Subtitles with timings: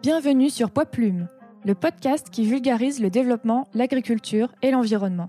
[0.00, 1.26] Bienvenue sur Poids Plume,
[1.64, 5.28] le podcast qui vulgarise le développement, l'agriculture et l'environnement.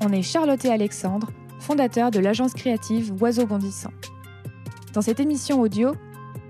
[0.00, 3.92] On est Charlotte et Alexandre, fondateurs de l'agence créative Oiseaux Bondissants.
[4.94, 5.92] Dans cette émission audio,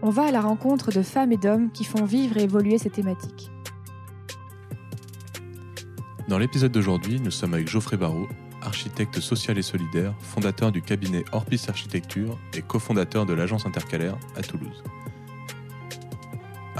[0.00, 2.90] on va à la rencontre de femmes et d'hommes qui font vivre et évoluer ces
[2.90, 3.50] thématiques.
[6.28, 8.28] Dans l'épisode d'aujourd'hui, nous sommes avec Geoffrey Barrault,
[8.62, 14.42] architecte social et solidaire, fondateur du cabinet Orpis Architecture et cofondateur de l'agence intercalaire à
[14.42, 14.84] Toulouse.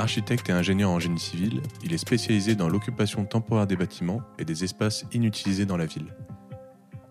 [0.02, 4.44] Architecte et ingénieur en génie civil, il est spécialisé dans l'occupation temporaire des bâtiments et
[4.44, 6.12] des espaces inutilisés dans la ville.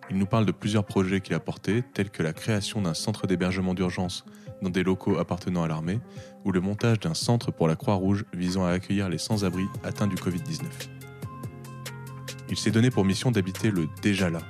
[0.09, 3.27] Il nous parle de plusieurs projets qu'il a portés, tels que la création d'un centre
[3.27, 4.25] d'hébergement d'urgence
[4.61, 6.01] dans des locaux appartenant à l'armée,
[6.43, 10.17] ou le montage d'un centre pour la Croix-Rouge visant à accueillir les sans-abri atteints du
[10.17, 10.65] Covid-19.
[12.49, 14.41] Il s'est donné pour mission d'habiter le déjà là,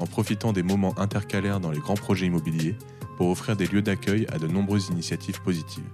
[0.00, 2.76] en profitant des moments intercalaires dans les grands projets immobiliers
[3.16, 5.84] pour offrir des lieux d'accueil à de nombreuses initiatives positives.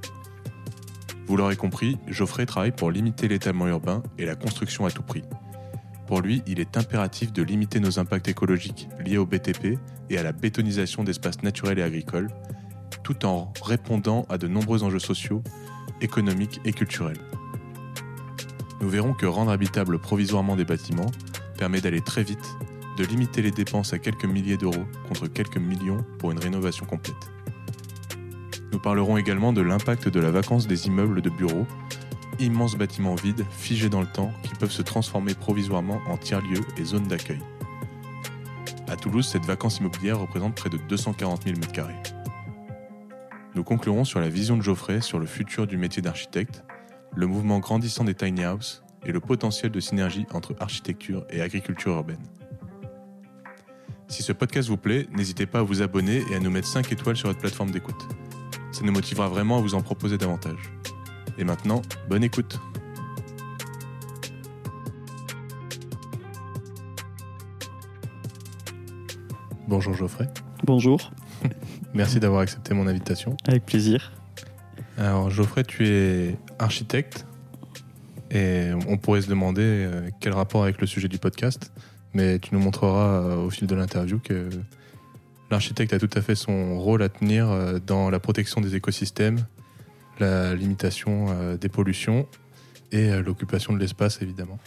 [1.31, 5.23] Vous l'aurez compris, Geoffrey travaille pour limiter l'étalement urbain et la construction à tout prix.
[6.09, 9.79] Pour lui, il est impératif de limiter nos impacts écologiques liés au BTP
[10.11, 12.33] et à la bétonisation d'espaces naturels et agricoles,
[13.05, 15.41] tout en répondant à de nombreux enjeux sociaux,
[16.01, 17.21] économiques et culturels.
[18.81, 21.13] Nous verrons que rendre habitable provisoirement des bâtiments
[21.57, 22.57] permet d'aller très vite,
[22.99, 27.40] de limiter les dépenses à quelques milliers d'euros contre quelques millions pour une rénovation complète.
[28.73, 31.67] Nous parlerons également de l'impact de la vacance des immeubles de bureaux,
[32.39, 36.85] immenses bâtiments vides, figés dans le temps, qui peuvent se transformer provisoirement en tiers-lieux et
[36.85, 37.41] zones d'accueil.
[38.89, 41.85] À Toulouse, cette vacance immobilière représente près de 240 000 m2.
[43.55, 46.65] Nous conclurons sur la vision de Geoffrey sur le futur du métier d'architecte,
[47.15, 51.93] le mouvement grandissant des tiny houses et le potentiel de synergie entre architecture et agriculture
[51.93, 52.23] urbaine.
[54.09, 56.91] Si ce podcast vous plaît, n'hésitez pas à vous abonner et à nous mettre 5
[56.93, 58.09] étoiles sur votre plateforme d'écoute.
[58.73, 60.73] Ça nous motivera vraiment à vous en proposer davantage.
[61.39, 62.61] Et maintenant, bonne écoute.
[69.67, 70.29] Bonjour Geoffrey.
[70.65, 71.11] Bonjour.
[71.95, 73.37] Merci d'avoir accepté mon invitation.
[73.47, 74.13] Avec plaisir.
[74.99, 77.27] Alors Geoffrey, tu es architecte
[78.31, 81.73] et on pourrait se demander euh, quel rapport avec le sujet du podcast,
[82.15, 84.49] mais tu nous montreras euh, au fil de l'interview que
[85.51, 89.47] l'architecte a tout à fait son rôle à tenir euh, dans la protection des écosystèmes,
[90.19, 92.27] la limitation des pollutions
[92.93, 94.59] et l'occupation de l'espace évidemment.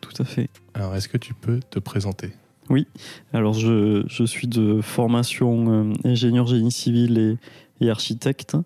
[0.00, 0.48] Tout à fait.
[0.72, 2.32] Alors est-ce que tu peux te présenter?
[2.70, 2.86] Oui,
[3.34, 8.56] alors je, je, suis de formation ingénieur génie civil et, et architecte.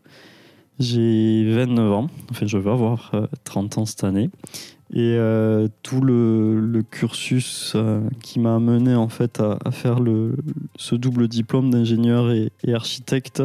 [0.79, 3.13] J'ai 29 ans, en fait je vais avoir
[3.43, 4.31] 30 ans cette année.
[4.95, 9.99] Et euh, tout le, cursus euh, qui m'a amené en fait à, faire
[10.77, 13.43] ce double diplôme d'ingénieur et, architecte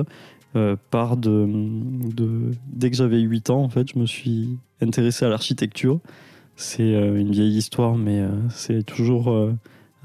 [0.56, 1.50] euh, part de,
[2.68, 6.00] dès que j'avais 8 ans en fait je me suis intéressé à l'architecture.
[6.56, 9.36] C'est une vieille histoire mais c'est toujours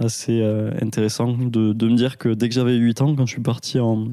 [0.01, 0.43] assez
[0.81, 3.79] intéressant de, de, me dire que dès que j'avais 8 ans quand je suis parti
[3.79, 4.09] en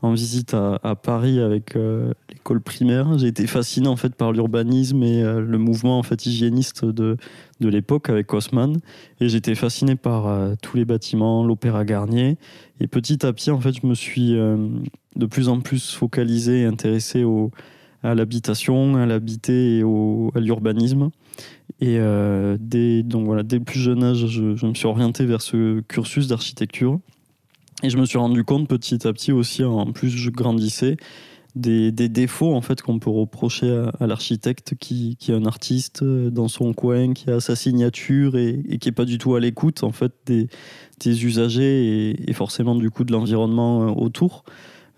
[0.00, 3.18] en visite à, Paris avec euh, l'école primaire.
[3.18, 7.16] J'ai été fasciné en fait par l'urbanisme et euh, le mouvement en fait hygiéniste de,
[7.60, 8.78] de l'époque avec Haussmann.
[9.20, 12.36] Et j'étais fasciné par euh, tous les bâtiments, l'Opéra Garnier.
[12.80, 16.64] Et petit à petit en fait, je me suis de plus en plus focalisé et
[16.64, 17.50] intéressé au,
[18.04, 21.10] à l'habitation, à l'habiter et au, à l'urbanisme.
[21.80, 21.98] Et
[22.60, 25.80] dès, donc voilà, dès le plus jeune âge, je, je me suis orienté vers ce
[25.80, 27.00] cursus d'architecture.
[27.82, 30.96] Et je me suis rendu compte petit à petit aussi, en plus je grandissais,
[31.54, 36.04] des, des défauts en fait qu'on peut reprocher à, l'architecte qui, qui, est un artiste
[36.04, 39.82] dans son coin, qui a sa signature et, qui est pas du tout à l'écoute
[39.82, 40.48] en fait des,
[41.00, 44.44] des usagers et, forcément du coup de l'environnement euh, autour.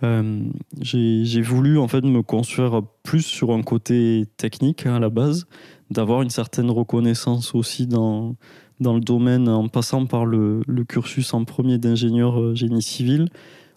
[0.02, 0.42] Euh,
[0.80, 5.46] j'ai voulu en fait me construire plus sur un côté technique à la base,
[5.90, 8.36] d'avoir une certaine reconnaissance aussi dans
[8.80, 13.28] dans le domaine en passant par le, cursus en premier d'ingénieur euh, génie civil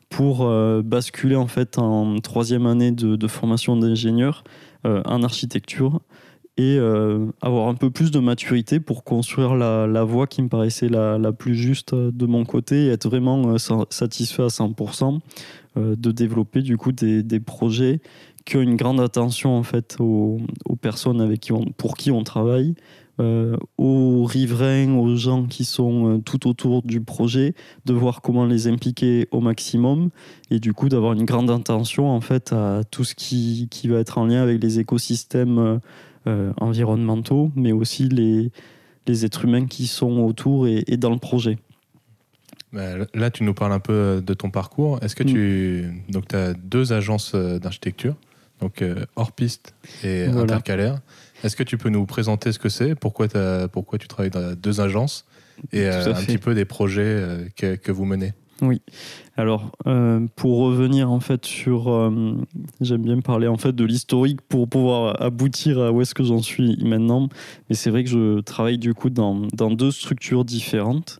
[0.10, 4.44] pour euh, basculer en fait en troisième année de, formation d'ingénieur
[4.86, 6.02] euh, en architecture
[6.56, 6.78] et
[7.42, 11.56] avoir un peu plus de maturité pour construire la, voie qui me paraissait la, plus
[11.56, 15.20] juste de mon côté et être vraiment satisfait à 100%
[15.76, 18.00] euh, de développer du coup des, projets
[18.46, 20.40] qui ont une grande attention en fait aux,
[20.80, 22.76] personnes avec qui pour qui on travaille
[23.20, 27.54] euh, aux riverains, aux gens qui sont euh, tout autour du projet,
[27.86, 30.10] de voir comment les impliquer au maximum
[30.50, 34.00] et du coup d'avoir une grande intention en fait à tout ce qui, qui va
[34.00, 35.80] être en lien avec les écosystèmes
[36.26, 38.52] euh, environnementaux, mais aussi les,
[39.06, 41.60] les êtres humains qui sont autour et, et dans le projet.
[42.72, 44.98] Bah, là, tu nous parles un peu de ton parcours.
[45.04, 45.86] Est-ce que tu.
[46.08, 46.12] Mm.
[46.12, 48.16] Donc, tu as deux agences d'architecture.
[48.60, 48.84] donc
[49.16, 50.42] hors piste et Voilà.
[50.56, 51.00] intercalaire.
[51.44, 52.96] Est-ce que tu peux nous présenter ce que c'est?
[52.96, 55.26] Pourquoi, tu travailles dans deux agences?
[55.72, 58.34] Et euh, un petit peu des projets euh, que, que vous menez
[59.36, 62.36] Alors, euh, pour revenir en fait sur, euh,
[62.82, 66.42] j'aime bien parler en fait de l'historique pour pouvoir aboutir à où est-ce que j'en
[66.42, 67.30] suis maintenant.
[67.70, 71.20] Mais c'est vrai que je travaille du coup dans, dans deux structures différentes.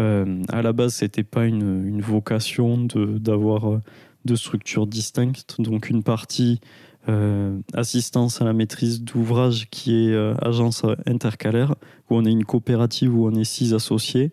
[0.00, 3.80] Euh, à la base, c'était pas une, une vocation de- d'avoir euh,
[4.24, 5.56] deux structures distinctes.
[5.58, 6.60] Donc une partie
[7.08, 11.74] euh, assistance à la maîtrise d'ouvrage qui est euh, agence intercalaire,
[12.10, 14.32] où on est une coopérative où on est six associés.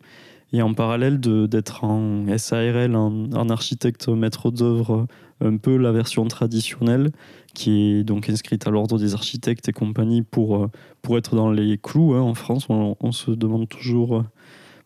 [0.53, 5.07] Et en parallèle d'être en SARL, en, architecte maître d'œuvre,
[5.41, 7.11] un peu la version traditionnelle,
[7.53, 10.71] qui est donc inscrite à l'ordre des architectes et compagnie pour, euh,
[11.01, 12.13] pour être dans les clous.
[12.13, 12.21] hein.
[12.21, 14.23] En France, on, se demande toujours,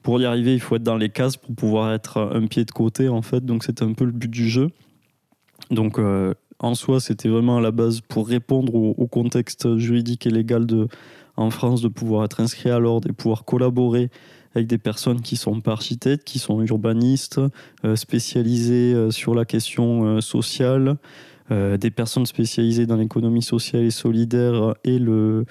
[0.03, 2.71] pour y arriver, il faut être dans les cases pour pouvoir être un pied de
[2.71, 3.43] côté, en fait.
[3.43, 4.69] Donc c'est un peu le but du jeu.
[5.69, 5.99] Donc
[6.61, 10.67] en soi, c'était vraiment à la base pour répondre au, contexte juridique et légal
[11.35, 14.09] en France, de pouvoir être inscrit à l'ordre et pouvoir collaborer
[14.53, 17.41] avec des personnes qui sont pas architectes, qui sont urbanistes,
[17.85, 20.97] euh, spécialisées euh, sur la question euh, sociale,
[21.49, 25.43] des personnes spécialisées dans l'économie sociale et solidaire et le,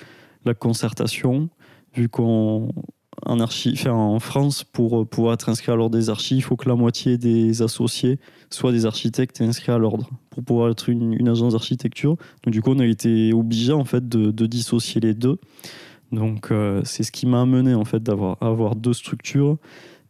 [0.47, 1.51] la concertation,
[1.95, 2.71] vu qu'on
[3.27, 6.75] en, en France, pour pouvoir être inscrit à l'ordre des archives, il faut que la
[6.75, 8.19] moitié des associés
[8.51, 12.17] soient des architectes inscrits à l'ordre pour pouvoir être une, une agence d'architecture.
[12.45, 15.39] Donc du coup, on a été obligé en fait de, de dissocier les deux.
[16.13, 19.59] Donc euh, c'est ce qui m'a amené en fait d'avoir avoir deux structures.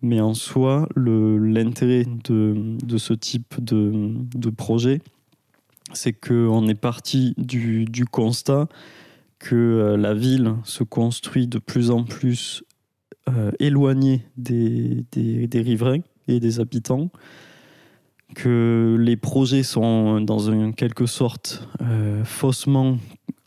[0.03, 5.03] Mais en soi, l'intérêt de, de ce type de, de projet,
[5.93, 8.69] c'est qu'on est parti du, du constat
[9.39, 12.63] que euh, la ville se construit de plus en plus
[13.29, 17.11] euh, éloignée des, des, riverains et des habitants,
[18.35, 22.99] que les projets sont dans une quelque sorte euh, faussement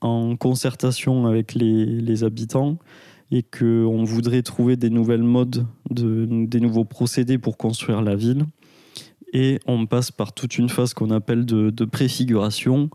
[0.02, 2.78] en concertation avec les, les habitants
[3.31, 8.46] et qu'on voudrait trouver des nouvelles modes, de, des nouveaux procédés pour construire la ville.
[9.34, 12.92] Et on passe par toute une phase qu'on appelle de, de préfiguration,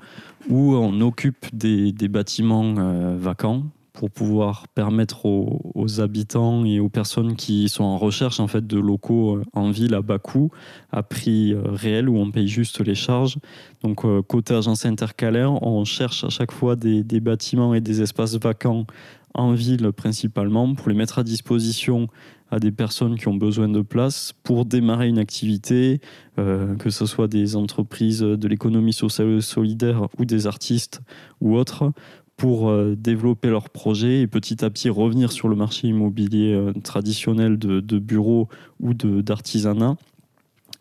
[0.49, 3.65] où on occupe des, des bâtiments euh, vacants
[3.99, 8.79] pour pouvoir permettre aux, habitants et aux personnes qui sont en recherche en fait de
[8.79, 10.53] locaux euh, en ville à bas coût,
[10.93, 13.39] à prix euh, réel où on paye juste les charges.
[13.83, 18.37] Donc euh, côté agence intercalaire, on cherche à chaque fois des, bâtiments et des espaces
[18.37, 18.87] vacants
[19.35, 22.06] en ville principalement pour les mettre à disposition
[22.53, 26.01] à des personnes qui ont besoin de place pour démarrer une activité,
[26.37, 31.03] que ce soit des entreprises de l'économie sociale solidaire ou des artistes
[31.43, 31.93] ou autres,
[32.38, 36.73] pour euh, développer leurs projets et petit à petit revenir sur le marché immobilier euh,
[36.85, 38.49] traditionnel de, de bureaux
[38.81, 39.96] ou d'artisanat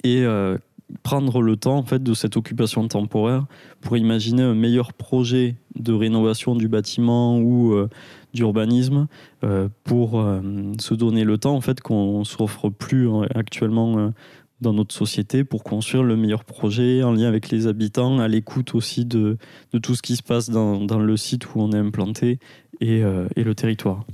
[0.03, 0.55] et euh,
[1.01, 3.47] prendre le temps en fait de cette occupation temporaire
[3.81, 7.75] pour imaginer un meilleur projet de rénovation du bâtiment ou
[8.33, 9.07] d'urbanisme
[9.83, 10.25] pour
[10.79, 14.13] se donner le temps en fait qu'on s'offre plus euh, actuellement
[14.61, 18.73] dans notre société pour construire le meilleur projet en lien avec les habitants, à l'écoute
[18.75, 19.37] aussi de,
[19.73, 22.39] de tout ce qui se passe dans, dans le site où on est implanté
[22.81, 24.05] et, euh, et le territoire.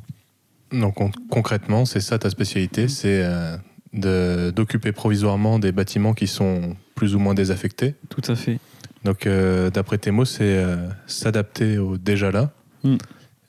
[0.72, 3.56] Donc con- concrètement, c'est ça ta spécialité, c'est euh,
[3.94, 7.96] de- d'occuper provisoirement des bâtiments qui sont plus ou moins désaffectés?
[8.10, 8.60] Tout à fait.
[9.06, 12.52] Donc euh, d'après tes mots, c'est euh, s'adapter au déjà là
[12.84, 12.96] Mm.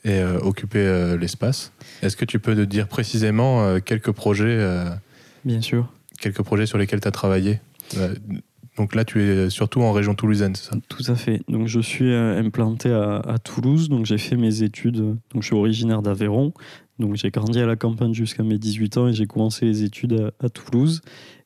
[0.04, 1.73] et euh, occuper euh, l'espace.
[2.02, 4.59] Est-ce que tu peux te dire précisément euh, quelques projets,
[5.45, 5.92] Bien sûr.
[6.25, 7.61] Quelques projets sur lesquels tu as travaillé.
[7.99, 8.14] Euh,
[8.76, 10.76] Donc là, tu es surtout en région toulousaine, c'est ça?
[10.88, 11.43] Tout à fait.
[11.49, 15.54] Donc je suis euh, implanté à, Toulouse, donc j'ai fait mes études, donc je suis
[15.54, 16.52] originaire d'Aveyron,
[16.99, 20.33] donc j'ai grandi à la campagne jusqu'à mes 18 ans et j'ai commencé les études
[20.40, 21.02] à, Toulouse.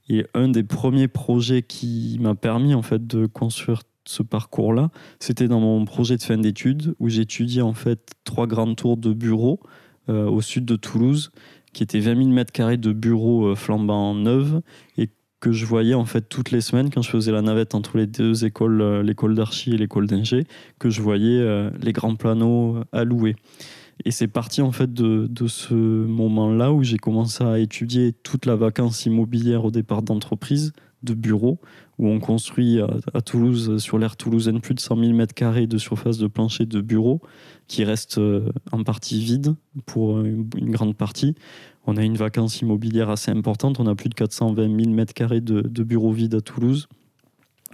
[0.08, 5.48] Et un des premiers projets qui m'a permis en fait de construire ce parcours-là, c'était
[5.48, 9.60] dans mon projet de fin d'études où j'étudiais en fait trois grandes tours de bureaux
[10.08, 11.30] euh, au sud de Toulouse,
[11.78, 14.52] qui étaient 20 000 mètres carrés de bureaux euh, flambant neufs
[14.96, 17.98] et que je voyais en fait toutes les semaines quand je faisais la navette entre
[17.98, 20.44] les deux écoles, euh, l'école d'archi et l'école d'ingé,
[20.80, 23.36] que je voyais euh, les grands planos louer.
[24.04, 28.44] Et c'est parti en fait de, de ce moment-là où j'ai commencé à étudier toute
[28.44, 31.58] la vacance immobilière au départ d'entreprise, de bureaux,
[31.98, 32.80] où on construit
[33.14, 36.66] à, Toulouse, sur l'aire toulousaine, plus de 100 000 mètres carrés de surface de plancher
[36.66, 37.20] de bureaux
[37.66, 39.54] qui restent euh, en partie vides
[39.86, 41.34] pour euh, une grande partie.
[41.86, 43.80] On a une vacance immobilière assez importante.
[43.80, 46.88] On a plus de 420 000 mètres carrés de, de bureaux vides à Toulouse.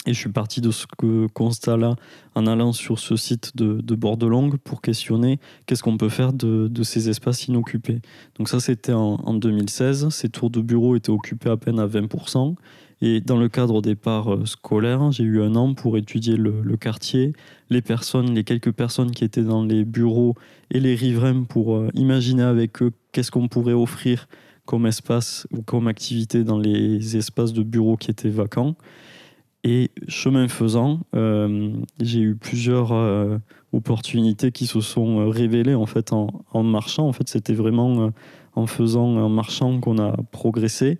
[0.07, 0.85] Et je suis parti de ce
[1.33, 1.97] constat-là
[2.35, 6.83] en allant sur ce site de, de Bordelongue pour questionner qu'est-ce qu'on peut faire de,
[6.83, 8.01] ces espaces inoccupés.
[8.37, 10.11] Donc ça, c'était en, 2016.
[10.11, 12.55] Ces tours de bureau étaient occupés à peine à 20%.
[13.07, 16.75] Et dans le cadre au départ euh, scolaire, j'ai eu un an pour étudier le,
[16.79, 17.35] quartier,
[17.69, 20.35] les personnes, les quelques personnes qui étaient dans les bureaux
[20.71, 24.27] et les riverains pour euh, imaginer avec eux qu'est-ce qu'on pourrait offrir
[24.65, 28.75] comme espace ou comme activité dans les espaces de bureaux qui étaient vacants.
[29.65, 32.91] Et chemin faisant, euh, j'ai eu plusieurs
[33.75, 37.07] opportunités qui se sont révélées en fait en, marchant.
[37.07, 38.11] En fait, c'était vraiment
[38.55, 40.99] en faisant, en marchant qu'on a progressé.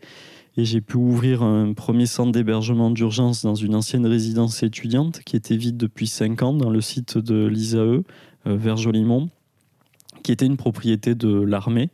[0.57, 5.37] Et j'ai pu ouvrir un premier centre d'hébergement d'urgence dans une ancienne résidence étudiante qui
[5.37, 8.03] était vide depuis 5 ans dans le site de l'ISAE
[8.47, 9.31] vers Jolimont,
[10.23, 11.91] qui était une propriété de l'armée.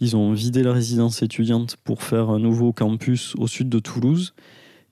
[0.00, 4.34] Ils ont vidé la résidence étudiante pour faire un nouveau campus au sud de Toulouse.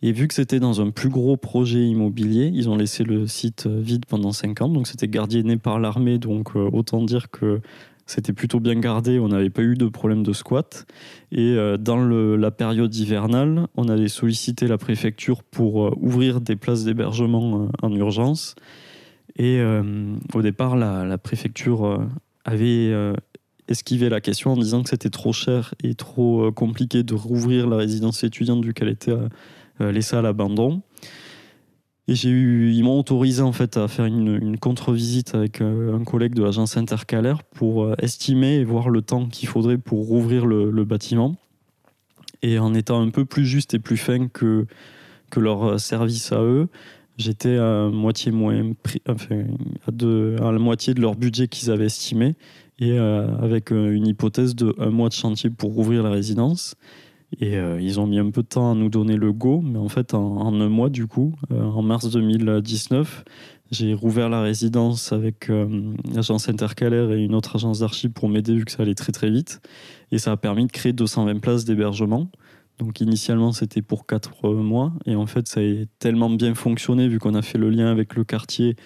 [0.02, 3.66] Et vu que c'était dans un plus gros projet immobilier, ils ont laissé le site
[3.66, 4.68] euh, vide pendant 5 ans.
[4.68, 6.18] Donc c'était gardienné par l'armée.
[6.18, 7.60] Donc euh, autant dire que
[8.06, 9.18] c'était plutôt bien gardé.
[9.18, 10.86] On n'avait pas eu de problème de squat.
[11.32, 16.84] Et euh, dans la période hivernale, on avait sollicité la préfecture pour ouvrir des places
[16.84, 18.54] d'hébergement en urgence.
[19.38, 19.60] Et
[20.32, 22.08] au départ, la, préfecture
[22.46, 22.90] avait
[23.68, 27.76] esquivé la question en disant que c'était trop cher et trop compliqué de rouvrir la
[27.76, 29.12] résidence étudiante vu qu'elle était
[29.80, 30.82] euh, laissé à l'abandon.
[32.08, 36.04] Et j'ai eu, ils m'ont autorisé en fait à faire une, contre-visite avec euh, un
[36.04, 40.46] collègue de l'agence intercalaire pour euh, estimer et voir le temps qu'il faudrait pour rouvrir
[40.46, 41.34] le, bâtiment.
[42.42, 44.66] Et en étant un peu plus juste et plus fin que,
[45.30, 46.68] que leur service à eux,
[47.16, 48.70] j'étais à moitié moins,
[49.06, 52.36] à, la moitié de leur budget qu'ils avaient estimé
[52.78, 56.76] et avec une hypothèse de un mois de chantier pour rouvrir la résidence.
[57.40, 59.78] Et euh, ils ont mis un peu de temps à nous donner le go, mais
[59.78, 63.24] en fait, en, un mois, du coup, euh, en mars 2019,
[63.72, 68.54] j'ai rouvert la résidence avec euh, l'agence intercalaire et une autre agence d'archives pour m'aider
[68.54, 69.60] vu que ça allait très très vite.
[70.12, 72.30] Et ça a permis de créer 220 places d'hébergement.
[72.78, 77.18] Donc initialement c'était pour 4 mois et en fait ça a tellement bien fonctionné vu
[77.18, 78.76] qu'on a fait le lien avec le quartier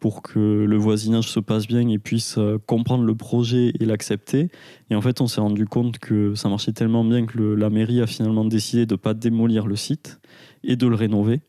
[0.00, 4.48] pour que le voisinage se passe bien et puisse euh, comprendre le projet et l'accepter.
[4.90, 8.00] Et en fait, on s'est rendu compte que ça marchait tellement bien que la mairie
[8.00, 10.20] a finalement décidé de ne pas démolir le site
[10.62, 11.40] et de le rénover.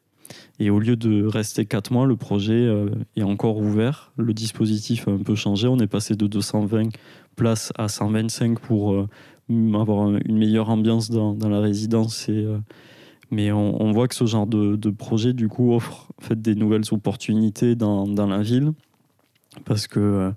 [0.60, 4.12] Et au lieu de rester 4 mois, le projet euh, est encore ouvert.
[4.18, 5.68] Le dispositif a un peu changé.
[5.68, 6.90] On est passé de 220
[7.36, 9.08] places à 125 pour euh,
[9.50, 12.46] avoir une meilleure ambiance dans, la résidence et
[13.32, 17.76] mais on, voit que ce genre de, projet, du coup, offre fait, des nouvelles opportunités
[17.76, 18.72] dans, dans la ville.
[19.66, 20.32] Parce que euh,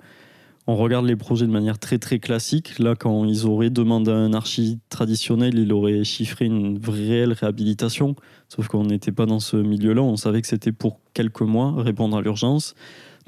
[0.66, 2.78] on regarde les projets de manière très très classique.
[2.78, 8.14] Là, quand ils auraient demandé à un archi traditionnel, il aurait chiffré une réelle réhabilitation.
[8.48, 10.02] Sauf qu'on n'était pas dans ce milieu-là.
[10.02, 12.74] On savait que c'était pour quelques mois, répondre à l'urgence,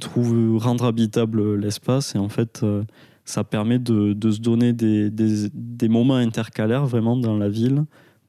[0.06, 2.14] rendre habitable l'espace.
[2.14, 2.84] Et en fait, euh,
[3.24, 7.84] ça permet de, se donner des, des, moments intercalaires vraiment dans la ville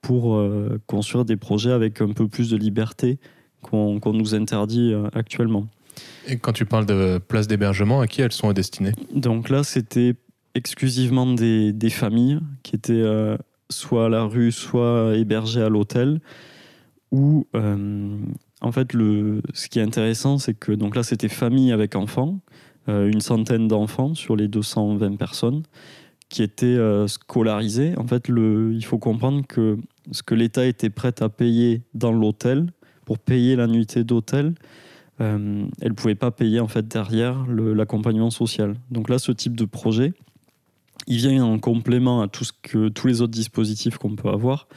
[0.06, 3.18] pour euh, construire des projets avec un peu plus de liberté
[3.64, 5.66] qu'on nous interdit euh, actuellement.
[6.28, 10.14] Et quand tu parles de places d'hébergement, à qui elles sont destinées Donc là, c'était
[10.54, 13.36] exclusivement des, des, familles qui étaient euh,
[13.72, 16.22] soit à la rue, soit hébergées à l'hôtel.
[17.12, 21.96] Ou en fait, le, ce qui est intéressant, c'est que donc là, c'était famille avec
[21.96, 22.40] enfants,
[22.88, 25.64] une centaine d'enfants sur les 220 personnes
[26.28, 27.94] qui étaient scolarisés.
[27.98, 29.78] En fait, le, il faut comprendre que
[30.12, 32.72] ce que l'État était prêt à payer dans l'hôtel
[33.06, 34.56] pour payer la nuitée d'hôtel,
[35.22, 38.76] euh, elle ne pouvait pas payer en fait derrière l'accompagnement social.
[38.92, 40.14] Donc là, ce type de projet,
[41.08, 44.68] il vient en complément à tout ce que, tous les autres dispositifs qu'on peut avoir.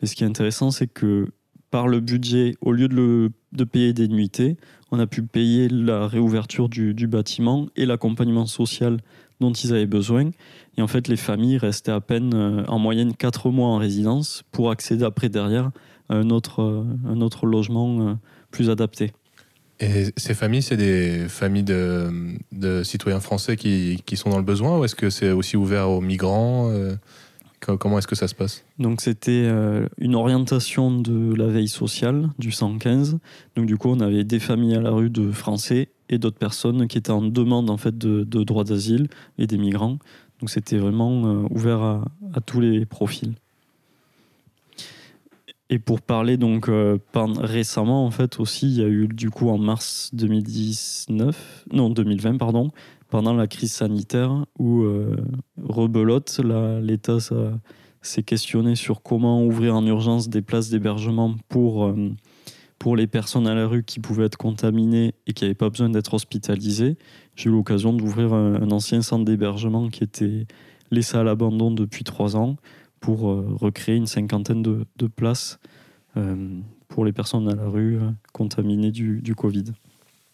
[0.00, 1.28] Mais ce qui est intéressant, c'est que
[1.70, 4.56] par le budget, au lieu de, payer des nuitées,
[4.90, 8.98] on a pu payer la réouverture du bâtiment et l'accompagnement social
[9.40, 10.30] dont ils avaient besoin.
[10.76, 14.42] Et en fait, les familles restaient à peine euh, en moyenne 4 mois en résidence
[14.52, 15.70] pour accéder après derrière
[16.08, 18.14] à un autre, euh, un autre logement euh,
[18.50, 19.12] plus adapté.
[19.80, 22.10] Et ces familles, c'est des familles de,
[22.50, 25.88] de citoyens français qui, qui, sont dans le besoin ou est-ce que c'est aussi ouvert
[25.88, 26.68] aux migrants
[27.60, 28.64] Comment est-ce que ça se passe?
[28.80, 29.48] Donc c'était
[29.98, 33.18] une orientation de la veille sociale du 115.
[33.54, 36.88] Donc du coup on avait des familles à la rue de Français et d'autres personnes
[36.88, 39.98] qui étaient en demande en fait de, de droit d'asile et des migrants.
[40.40, 43.34] Donc c'était vraiment euh, ouvert à, tous les profils.
[45.70, 49.50] Et pour parler donc euh, récemment en fait aussi, il y a eu du coup
[49.50, 52.70] en mars 2019, non 2020 pardon,
[53.10, 55.16] pendant la crise sanitaire où euh,
[55.62, 56.40] rebelote,
[56.80, 57.18] l'État
[58.00, 61.92] s'est questionné sur comment ouvrir en urgence des places d'hébergement pour
[62.78, 65.88] pour les personnes à la rue qui pouvaient être contaminées et qui n'avaient pas besoin
[65.88, 66.96] d'être hospitalisées.
[67.34, 70.46] J'ai eu l'occasion d'ouvrir un, ancien centre d'hébergement qui était
[70.90, 72.56] laissé à l'abandon depuis trois ans
[73.00, 75.58] pour euh, recréer une cinquantaine de, places
[76.88, 77.98] pour les personnes à la rue
[78.32, 79.66] contaminées du, Covid.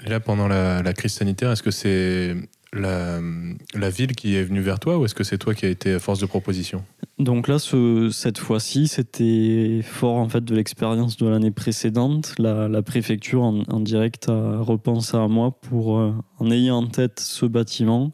[0.04, 2.34] Et là, pendant la crise sanitaire, est-ce que c'est
[2.74, 5.98] la, ville qui est venue vers toi ou est-ce que c'est toi qui as été
[5.98, 6.84] force de proposition?
[7.18, 12.34] Donc là, ce, cette fois-ci, c'était fort en fait de l'expérience de l'année précédente.
[12.38, 17.20] La, préfecture en, en, direct a repensé à moi pour, euh, en ayant en tête
[17.20, 18.10] ce bâtiment,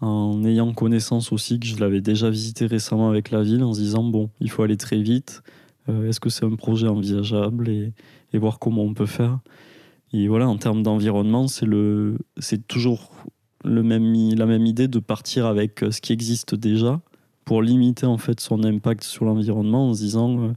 [0.00, 3.80] en ayant connaissance aussi que je l'avais déjà visité récemment avec la ville, en se
[3.80, 5.42] disant bon, il faut aller très vite.
[5.88, 7.92] Euh, est-ce que c'est un projet envisageable et,
[8.32, 9.38] et, voir comment on peut faire?
[10.12, 13.10] Et voilà, en termes d'environnement, c'est le, c'est toujours
[13.64, 17.00] le même, la même idée de partir avec euh, ce qui existe déjà
[17.44, 20.52] pour limiter en fait son impact sur l'environnement en se disant euh,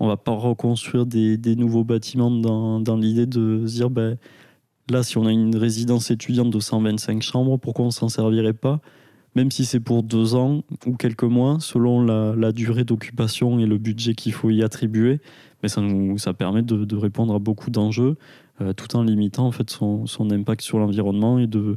[0.00, 4.16] on va pas reconstruire des, nouveaux bâtiments dans, dans l'idée de se dire ben,
[4.90, 8.80] là si on a une résidence étudiante de 125 chambres pourquoi on s'en servirait pas?
[9.34, 13.78] Même si c'est pour deux ans ou quelques mois selon la, durée d'occupation et le
[13.78, 15.20] budget qu'il faut y attribuer
[15.62, 18.16] mais ça nous ça permet de, de répondre à beaucoup d'enjeux
[18.60, 21.76] euh, tout en limitant en fait son, son impact sur l'environnement et de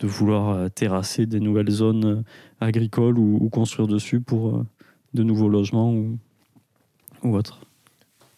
[0.00, 2.22] de vouloir euh, terrasser des nouvelles zones euh,
[2.60, 4.66] agricoles ou, construire dessus pour euh,
[5.14, 6.18] de nouveaux logements ou,
[7.22, 7.60] ou autre.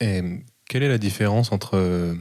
[0.00, 0.22] Et
[0.68, 2.14] quelle est la différence entre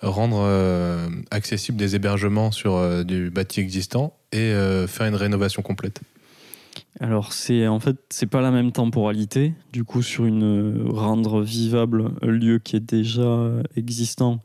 [0.00, 4.54] rendre accessible des hébergements sur du bâti existant et
[4.86, 6.00] faire une rénovation complète?
[7.00, 9.52] Alors c'est en fait c'est pas la même temporalité.
[9.72, 14.40] Du coup sur une rendre vivable un lieu qui est déjà existant,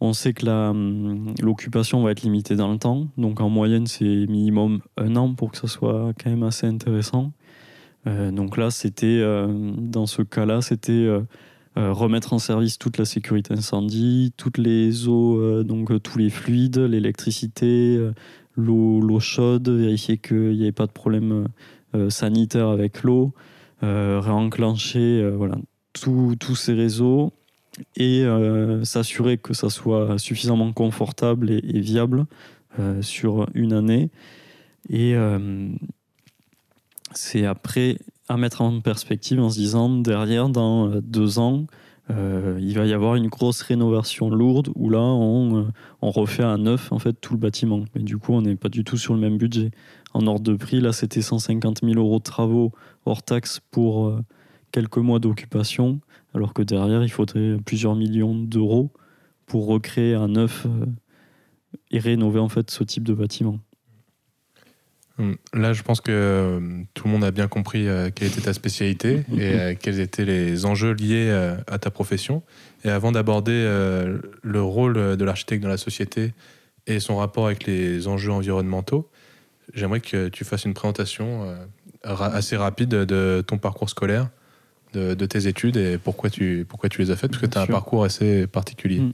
[0.00, 4.26] on sait que hum, l'occupation va être limitée dans le temps, donc en moyenne c'est
[4.26, 7.32] minimum un an pour que ça soit quand même assez intéressant.
[8.06, 11.22] Euh, donc là, c'était euh, dans ce cas-là, c'était euh,
[11.76, 18.00] remettre en service toute la sécurité incendie, toutes les eaux, donc tous les fluides, l'électricité,
[18.56, 21.48] l'eau chaude, vérifier qu'il n'y avait pas de problème
[22.08, 23.34] sanitaire avec l'eau,
[23.82, 25.30] réenclencher
[25.92, 27.34] tous ces réseaux
[27.96, 32.26] et euh, s'assurer que ça soit suffisamment confortable et, viable
[32.78, 34.10] euh, sur une année.
[34.88, 35.68] Et euh,
[37.12, 37.98] c'est après
[38.28, 41.66] à mettre en perspective en se disant derrière, dans deux ans,
[42.08, 45.72] il va y avoir une grosse rénovation lourde où là, on,
[46.02, 47.84] on, refait à neuf en fait tout le bâtiment.
[47.94, 49.72] Mais du coup, on n'est pas du tout sur le même budget.
[50.12, 52.72] En ordre de prix, là, c'était 150 000 euros de travaux
[53.06, 54.16] hors taxes pour
[54.70, 56.00] quelques mois d'occupation
[56.36, 58.92] alors que derrière, il faudrait plusieurs millions d'euros
[59.46, 60.84] pour recréer un neuf euh,
[61.90, 63.58] et rénover en fait ce type de bâtiment.
[65.18, 68.42] Hum, là, je pense que euh, tout le monde a bien compris euh, quelle était
[68.42, 71.30] ta spécialité et quels étaient les enjeux liés
[71.66, 72.42] à ta profession.
[72.84, 73.64] Et avant d'aborder
[74.42, 76.34] le rôle de l'architecte dans la société
[76.86, 79.08] et son rapport avec les enjeux environnementaux,
[79.72, 81.56] j'aimerais que tu fasses une présentation
[82.04, 84.28] assez rapide de ton parcours scolaire
[84.96, 87.62] de, tes études et pourquoi tu, pourquoi tu les as faites Parce que tu as
[87.62, 89.00] un parcours assez particulier.
[89.00, 89.12] Mm.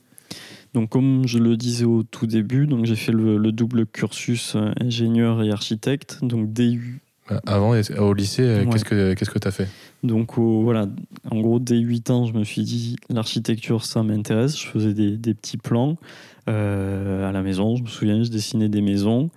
[0.75, 4.73] Donc, comme je le disais au tout début, donc j'ai fait le, double cursus euh,
[4.81, 7.01] ingénieur et architecte, donc DU.
[7.31, 9.68] Euh, avant, au lycée, euh, qu'est-ce que qu'est-ce que tu as fait?
[10.03, 10.88] Donc voilà,
[11.31, 14.59] en gros, dès 8 ans, je me suis dit l'architecture, ça m'intéresse.
[14.59, 15.99] Je faisais des, des petits plans
[16.47, 17.77] à la maison.
[17.77, 19.31] Je me souviens, je dessinais des maisons.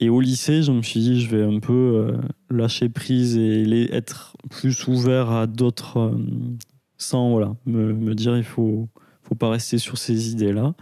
[0.00, 2.16] Et au lycée, je me suis dit, je vais un peu euh,
[2.50, 6.18] lâcher prise et être plus ouvert à d'autres, euh,
[6.96, 8.88] sans voilà, me, dire, il faut,
[9.22, 10.74] faut pas rester sur ces idées-là.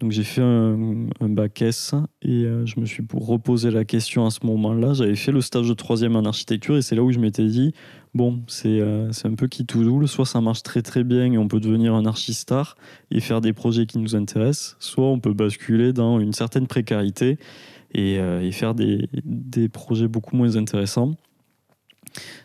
[0.00, 4.24] Donc j'ai fait un, bac S et euh, je me suis pour reposer la question
[4.24, 4.94] à ce moment-là.
[4.94, 7.74] J'avais fait le stage de troisième en architecture et c'est là où je m'étais dit,
[8.14, 10.06] bon, c'est c'est un peu qui tout double.
[10.06, 12.76] Soit ça marche très très bien et on peut devenir un archistar
[13.10, 17.36] et faire des projets qui nous intéressent, soit on peut basculer dans une certaine précarité
[17.96, 21.14] euh, et, faire des, des, projets beaucoup moins intéressants.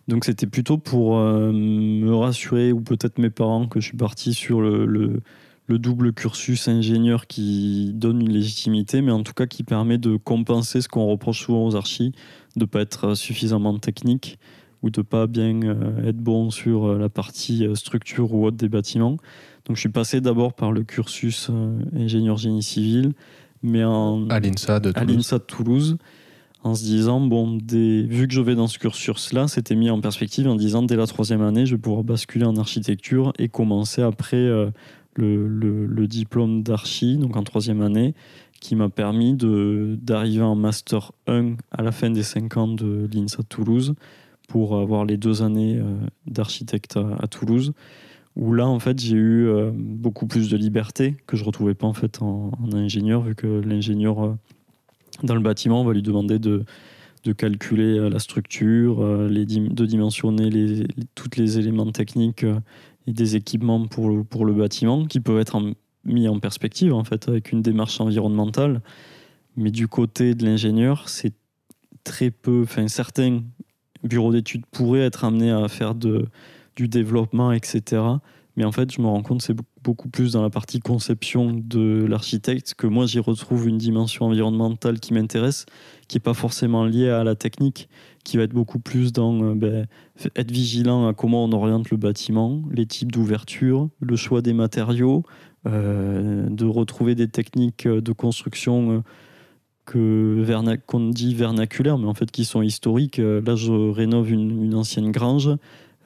[0.07, 4.33] Donc c'était plutôt pour euh, me rassurer, ou peut-être mes parents, que je suis parti
[4.33, 5.21] sur le, le,
[5.67, 10.17] le, double cursus ingénieur qui donne une légitimité, mais en tout cas qui permet de
[10.17, 12.11] compenser ce qu'on reproche souvent aux archis,
[12.55, 14.37] de ne pas être suffisamment technique
[14.81, 19.17] ou de pas bien euh, être bon sur la partie structure ou autre des bâtiments.
[19.65, 21.49] Donc je suis passé d'abord par le cursus
[21.95, 23.13] ingénieur génie civil,
[23.63, 24.27] mais en,
[24.93, 25.97] à l'INSA de Toulouse.
[26.63, 29.99] En se disant, bon, des, vu que je vais dans ce cursus-là, c'était mis en
[29.99, 34.01] perspective en disant, dès la troisième année, je vais pouvoir basculer en architecture et commencer
[34.01, 34.69] après euh,
[35.15, 35.45] le,
[35.85, 38.13] le, diplôme d'archi, donc en troisième année,
[38.61, 43.43] qui m'a permis d'arriver en Master 1 à la fin des cinq ans de l'INSA
[43.43, 43.93] Toulouse
[44.47, 45.97] pour avoir les deux années euh,
[46.27, 47.73] d'architecte à, Toulouse,
[48.37, 51.87] où là, en fait, j'ai eu euh, beaucoup plus de liberté que je retrouvais pas
[51.87, 54.37] en fait en, ingénieur, vu que l'ingénieur
[55.21, 56.63] dans le bâtiment, on va lui demander de,
[57.23, 62.45] de calculer euh, la structure, les de dimensionner les, tous les éléments techniques
[63.05, 65.61] et des équipements pour le, pour le bâtiment, qui peuvent être
[66.05, 68.81] mis en perspective en fait avec une démarche environnementale.
[69.55, 71.33] Mais du côté de l'ingénieur, c'est
[72.03, 73.41] très peu, enfin certains
[74.03, 78.01] bureaux d'études pourraient être amenés à faire du développement, etc.
[78.55, 81.51] Mais en fait, je me rends compte que c'est beaucoup plus dans la partie conception
[81.53, 85.65] de l'architecte que moi j'y retrouve une dimension environnementale qui m'intéresse,
[86.07, 87.89] qui n'est pas forcément liée à la technique,
[88.23, 89.87] qui va être beaucoup plus dans euh, ben,
[90.35, 95.23] être vigilant à comment on oriente le bâtiment, les types d'ouverture, le choix des matériaux,
[95.65, 98.91] euh, de retrouver des techniques de construction.
[98.91, 98.99] Euh,
[99.85, 103.17] que qu'on dit vernaculaires, mais en fait qui sont historiques.
[103.17, 105.49] Là, je rénove une, une ancienne grange.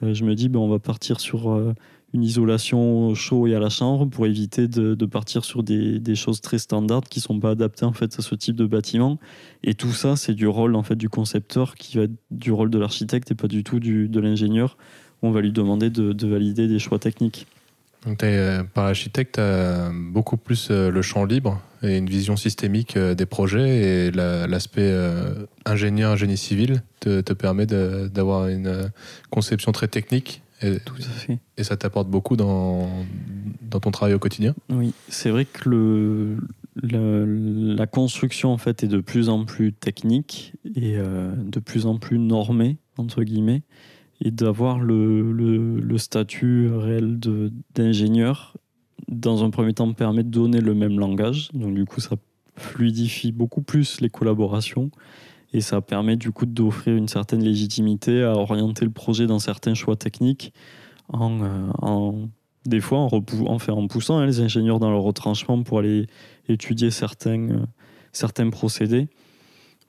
[0.02, 1.76] Je me dis, ben, on va partir sur
[2.14, 6.42] une isolation au chaud et à la chambre pour éviter de, partir sur des, choses
[6.42, 9.20] très standards qui sont pas adaptées en fait à ce type de bâtiment.
[9.64, 12.70] Et tout ça, c'est du rôle en fait du concepteur qui va être du rôle
[12.70, 14.78] de l'architecte et pas du tout du, de l'ingénieur.
[15.22, 17.48] On va lui demander de, valider des choix techniques.
[18.06, 22.38] Donc, es, par l'architecte, tu as beaucoup plus euh, le champ libre et une vision
[22.38, 28.92] systémique euh, des projets et l'aspect euh, ingénieur, génie civil te permet d'avoir une
[29.30, 31.40] conception très technique et, Tout à fait.
[31.58, 32.90] Et ça t'apporte beaucoup dans,
[33.62, 34.56] dans ton travail au quotidien?
[34.70, 36.38] Oui, c'est vrai que le,
[36.84, 41.98] la construction en fait est de plus en plus technique et euh, de plus en
[41.98, 43.64] plus normée, entre guillemets,
[44.22, 47.20] et d'avoir le, le, le, statut réel
[47.76, 48.58] d'ingénieur,
[49.08, 51.50] dans un premier temps, permet de donner le même langage.
[51.54, 52.16] Donc du coup, ça
[52.56, 54.90] fluidifie beaucoup plus les collaborations
[55.54, 59.74] et ça permet du coup d'offrir une certaine légitimité à orienter le projet dans certains
[59.74, 60.54] choix techniques
[61.10, 62.12] en, euh,
[62.66, 66.08] des fois en, en, en poussant hein, les ingénieurs dans leur retranchement pour aller
[66.50, 67.66] étudier certains, euh,
[68.12, 69.08] certains procédés.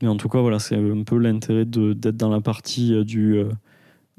[0.01, 3.42] Mais en tout cas, voilà, c'est un peu l'intérêt d'être dans la partie euh, du,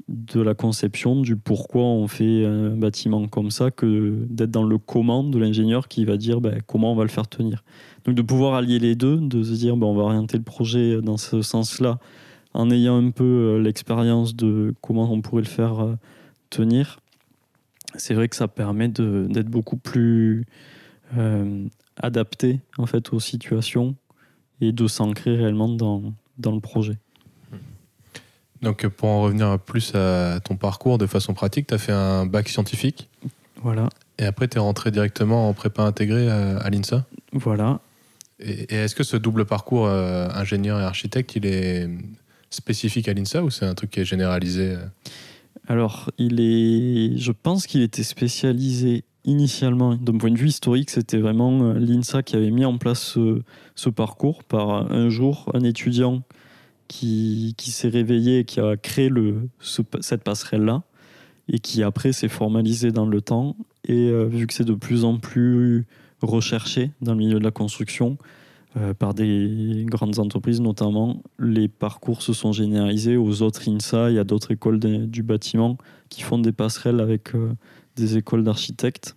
[0.08, 4.76] de la conception, du pourquoi on fait un bâtiment comme ça, que d'être dans le
[4.76, 7.64] comment de l'ingénieur qui va dire ben, comment on va le faire tenir.
[8.04, 11.00] Donc de pouvoir allier les deux, de se dire ben, on va orienter le projet
[11.02, 11.98] dans ce sens-là,
[12.54, 15.94] en ayant un peu euh, l'expérience de comment on pourrait le faire euh,
[16.50, 17.00] tenir,
[17.96, 20.46] c'est vrai que ça permet d'être beaucoup plus
[21.16, 23.96] euh, adapté en fait aux situations
[24.60, 26.98] et de s'ancrer réellement dans, dans le projet.
[28.62, 32.26] Donc pour en revenir plus à ton parcours de façon pratique, tu as fait un
[32.26, 33.08] bac scientifique.
[33.62, 33.88] Voilà.
[34.18, 37.80] Et après, tu es rentré directement en prépa intégrée à, à l'INSA Voilà.
[38.40, 41.88] Et, est-ce que ce double parcours euh, ingénieur et architecte, il est
[42.50, 44.86] spécifique à l'INSA ou c'est un truc qui est généralisé euh?
[45.68, 51.18] Alors, il est, je pense qu'il était spécialisé initialement, d'un point de vue historique, c'était
[51.18, 53.18] vraiment euh, l'INSA qui avait mis en place
[53.74, 56.22] ce, parcours par un jour un étudiant
[56.88, 59.48] qui, qui s'est réveillé et qui a créé le,
[60.00, 60.82] cette passerelle-là
[61.48, 63.56] et qui après s'est formalisé dans le temps.
[63.86, 65.86] Et vu que c'est de plus en plus
[66.22, 68.18] recherché dans le milieu de la construction
[68.76, 71.22] euh, par des grandes entreprises notamment.
[71.40, 74.10] Les parcours se sont généralisés aux autres INSA.
[74.10, 75.76] Il y a d'autres écoles du bâtiment
[76.08, 77.52] qui font des passerelles avec euh,
[77.96, 79.16] des écoles d'architectes.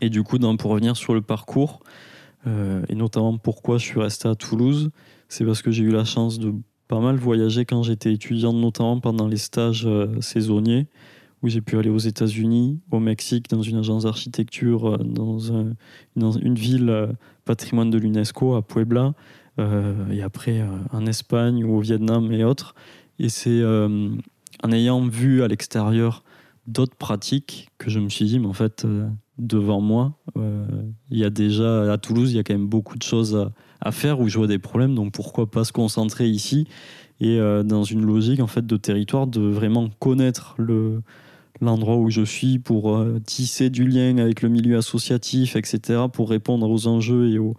[0.00, 1.80] Et du coup, pour revenir sur le parcours,
[2.46, 4.90] euh, et notamment pourquoi je suis resté à Toulouse,
[5.28, 6.54] c'est parce que j'ai eu la chance de
[6.86, 9.86] pas mal voyager quand j'étais étudiant, notamment pendant les stages
[10.20, 10.86] saisonniers
[11.42, 16.54] où j'ai pu aller aux États-Unis, au Mexique, dans une agence d'architecture, euh, dans, une
[16.54, 17.06] ville euh,
[17.44, 19.14] patrimoine de l'UNESCO à Puebla,
[19.58, 22.74] euh, et après en Espagne ou au Vietnam et autres.
[23.18, 26.22] Et c'est en ayant vu à l'extérieur
[26.68, 28.86] d'autres pratiques que je me suis dit, mais en fait,
[29.38, 33.02] devant moi, il y a déjà, à Toulouse, il y a quand même beaucoup de
[33.02, 36.68] choses à, à, faire où je vois des problèmes, donc pourquoi pas se concentrer ici
[37.20, 41.02] et dans une logique en fait de territoire de vraiment connaître le,
[41.60, 46.30] l'endroit où je suis pour euh, tisser du lien avec le milieu associatif, etc., pour
[46.30, 47.56] répondre aux enjeux et aux,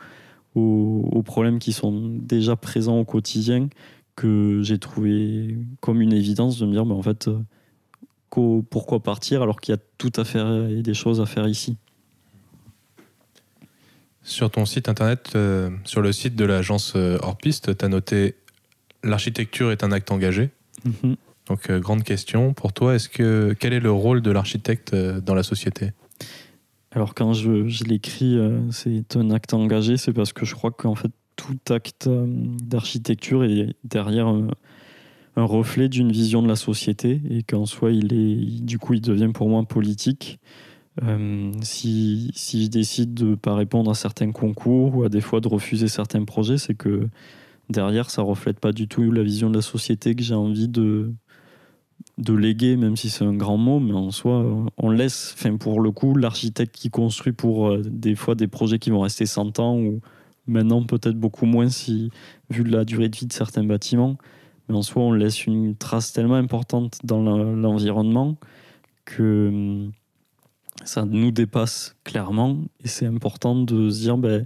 [0.56, 3.70] aux, problèmes qui sont déjà présents au quotidien,
[4.16, 9.42] que j'ai trouvé comme une évidence de me dire, ben, en fait, euh, pourquoi partir
[9.42, 11.78] alors qu'il y a tout à faire et des choses à faire ici.
[14.24, 18.36] Sur ton site internet, euh, sur le site de l'agence Hors-Piste, tu as noté
[19.04, 20.50] L'architecture est un acte engagé.
[20.84, 21.16] Mhm.
[21.50, 22.54] Donc, euh, grande question.
[22.54, 25.92] Pour toi, est-ce que, quel est le rôle de l'architecte euh, dans la société?
[26.92, 30.96] Alors, quand je, l'écris, euh, c'est un acte engagé, c'est parce que je crois qu'en
[30.96, 34.48] fait, tout acte d'architecture est derrière un,
[35.38, 39.30] reflet d'une vision de la société et qu'en soi, il est, du coup, il devient
[39.34, 40.38] pour moi politique.
[41.62, 45.40] Si, si, je décide de ne pas répondre à certains concours ou à des fois
[45.40, 47.08] de refuser certains projets, c'est que
[47.70, 51.14] derrière, ça reflète pas du tout la vision de la société que j'ai envie de,
[52.20, 54.46] de léguer, même si c'est un grand mot, mais en soi,
[54.78, 58.78] on laisse, enfin pour le coup, l'architecte qui construit pour euh, des fois des projets
[58.78, 60.02] qui vont rester 100 ans ou
[60.46, 62.12] maintenant peut-être beaucoup moins si
[62.50, 64.18] vu la durée de vie de certains bâtiments,
[64.68, 68.38] mais en soi, on laisse une trace tellement importante dans l'environnement
[69.06, 69.92] que hum,
[70.86, 74.46] ça nous dépasse clairement et c'est important de se dire ben,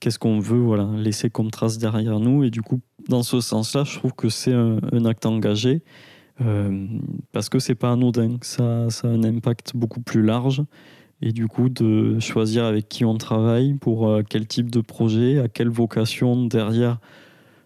[0.00, 2.44] qu'est-ce qu'on veut voilà, laisser comme trace derrière nous.
[2.44, 5.82] Et du coup dans ce sens-là je trouve que c'est un, acte engagé
[6.40, 6.86] euh,
[7.32, 10.62] parce que c'est pas anodin ça, ça a un impact beaucoup plus large.
[11.22, 15.38] Et du coup de choisir avec qui on travaille pour euh, quel type de projet
[15.38, 16.98] à quelle vocation derrière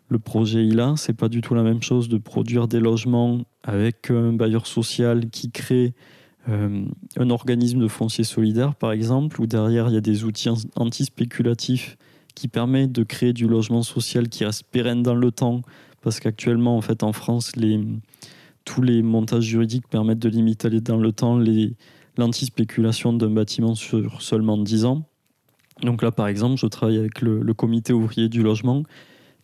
[0.09, 3.41] le projet il a c'est pas du tout la même chose de produire des logements
[3.65, 5.95] avec un bailleur social qui crée
[6.49, 6.85] euh,
[7.19, 11.99] un organisme de foncier solidaire, par exemple, où derrière il y a des outils anti-spéculatifs
[12.35, 15.61] qui permettent de créer du logement social qui reste pérenne dans le temps,
[16.01, 17.79] parce qu'actuellement, en fait, en France, les,
[18.65, 21.41] tous les montages juridiques permettent de limiter dans le temps
[22.17, 25.05] l'anti-spéculation d'un bâtiment sur seulement 10 ans.
[25.83, 28.83] Donc là, par exemple, je travaille avec le, comité ouvrier du logement,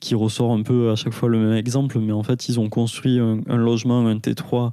[0.01, 2.69] qui ressort un peu à chaque fois le même exemple, mais en fait, ils ont
[2.69, 4.73] construit un, logement, un T3,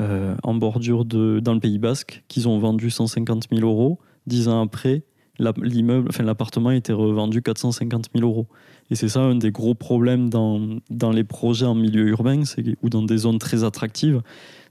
[0.00, 3.98] euh, en bordure de, dans le Pays Basque qu'ils ont vendu 150 000 euros.
[4.26, 5.02] Dix ans après,
[5.38, 8.46] l'immeuble, enfin l'appartement été revendu 450 000 euros.
[8.90, 12.42] Et c'est ça un des gros problèmes dans, dans les projets en milieu urbain
[12.82, 14.22] ou dans des zones très attractives,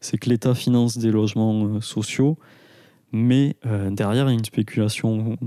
[0.01, 2.37] c'est que l'État finance des logements euh, sociaux,
[3.11, 5.37] mais euh, derrière il y a une spéculation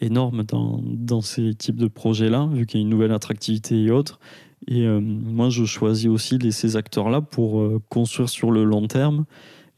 [0.00, 3.90] énorme dans, dans ces types de projets-là, vu qu'il y a une nouvelle attractivité et
[3.90, 4.20] autres.
[4.68, 9.24] Et euh, moi, je choisis aussi ces acteurs-là pour construire sur le long terme.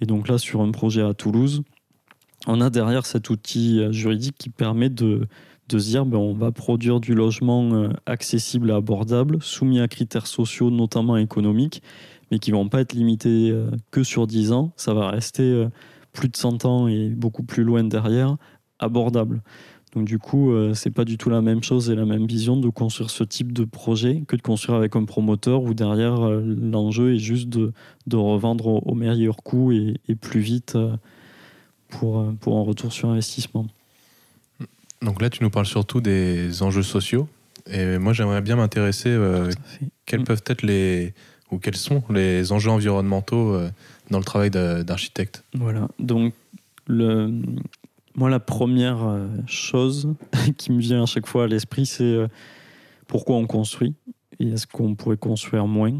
[0.01, 1.63] Et donc là, sur un projet à Toulouse,
[2.47, 5.27] on a derrière cet outil euh, juridique qui permet de,
[5.71, 10.71] se dire ben, on va produire du logement accessible et abordable, soumis à critères sociaux,
[10.71, 11.83] notamment économiques,
[12.31, 13.57] mais qui ne vont pas être limités
[13.91, 14.73] que sur 10 ans.
[14.77, 15.67] Ça va rester
[16.13, 18.37] plus de 100 ans et beaucoup plus loin derrière,
[18.81, 19.41] abordable.
[19.95, 22.57] Donc du coup, euh, c'est pas du tout la même chose et la même vision
[22.57, 26.43] de construire ce type de projet que de construire avec un promoteur où derrière euh,
[26.43, 27.73] l'enjeu est juste de,
[28.11, 30.97] revendre au, meilleur coût et, plus vite euh,
[31.99, 33.67] pour, pour un retour sur investissement.
[35.01, 37.29] Donc là, tu nous parles surtout des enjeux sociaux.
[37.67, 39.17] Et moi, j'aimerais bien m'intéresser
[40.07, 40.25] quels mm.
[40.25, 41.15] peuvent être les
[41.51, 43.59] ou quels sont les enjeux environnementaux
[44.11, 45.45] dans le travail d'architecte.
[45.55, 45.89] Voilà.
[45.99, 46.35] Donc
[46.87, 47.31] le,
[48.15, 50.15] moi, la première euh, chose
[50.59, 52.29] qui me vient à chaque fois à l'esprit, c'est euh,
[53.07, 53.95] pourquoi on construit
[54.39, 55.93] et est-ce qu'on pourrait construire moins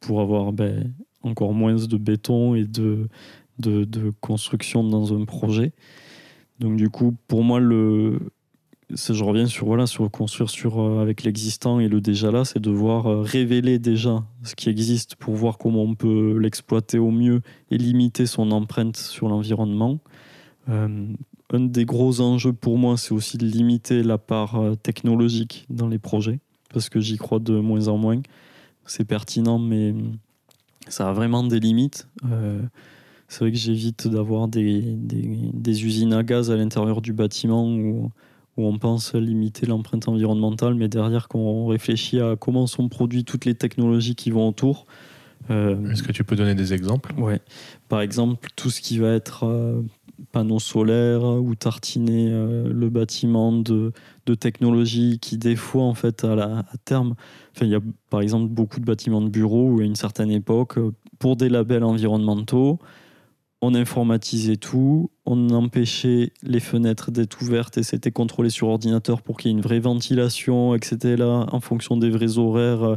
[0.00, 3.08] pour avoir ben, encore moins de béton et de,
[3.60, 5.72] de, construction dans un projet.
[6.58, 8.18] Donc du coup, pour moi, le,
[8.90, 12.60] je reviens sur voilà sur construire sur euh, avec l'existant et le déjà là, c'est
[12.60, 17.40] de voir révéler déjà ce qui existe pour voir comment on peut l'exploiter au mieux
[17.70, 20.00] et limiter son empreinte sur l'environnement
[21.52, 25.88] un des gros enjeux pour moi, c'est aussi de limiter la part euh, technologique dans
[25.88, 26.40] les projets,
[26.72, 28.20] parce que j'y crois de moins en moins.
[28.86, 29.94] C'est pertinent, mais
[30.88, 32.08] ça a vraiment des limites.
[33.30, 37.66] Euh, c'est vrai que j'évite d'avoir des, des, usines à gaz à l'intérieur du bâtiment
[37.66, 38.10] où,
[38.56, 43.26] où, on pense limiter l'empreinte environnementale, mais derrière, quand on réfléchit à comment sont produites
[43.26, 44.86] toutes les technologies qui vont autour.
[45.50, 47.14] Euh, Est-ce que tu peux donner des exemples?
[47.18, 47.40] Ouais.
[47.88, 49.46] Par exemple, tout ce qui va être
[50.32, 53.92] panneaux solaires ou tartiner euh, le bâtiment de,
[54.26, 57.14] de technologie qui des fois en fait à, la, à terme
[57.60, 60.78] il y a par exemple beaucoup de bâtiments de bureaux où à une certaine époque
[60.78, 62.78] euh, pour des labels environnementaux
[63.62, 69.36] on informatisait tout, on empêchait les fenêtres d'être ouvertes et c'était contrôlé sur ordinateur pour
[69.36, 71.22] qu'il y ait une vraie ventilation, etc.
[71.22, 72.96] en fonction des vrais horaires euh,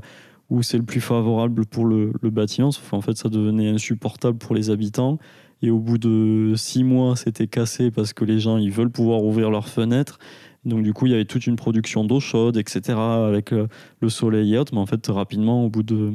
[0.50, 2.70] où c'est le plus favorable pour le, bâtiment.
[2.92, 5.18] En fait, ça devenait insupportable pour les habitants.
[5.62, 9.24] Et au bout de six mois, c'était cassé parce que les gens, ils veulent pouvoir
[9.24, 10.20] ouvrir leurs fenêtres.
[10.66, 13.68] Donc du coup, il y avait toute une production d'eau chaude, etc., avec euh,
[14.00, 14.74] le soleil et autres.
[14.74, 16.14] Mais en fait, rapidement, au bout de,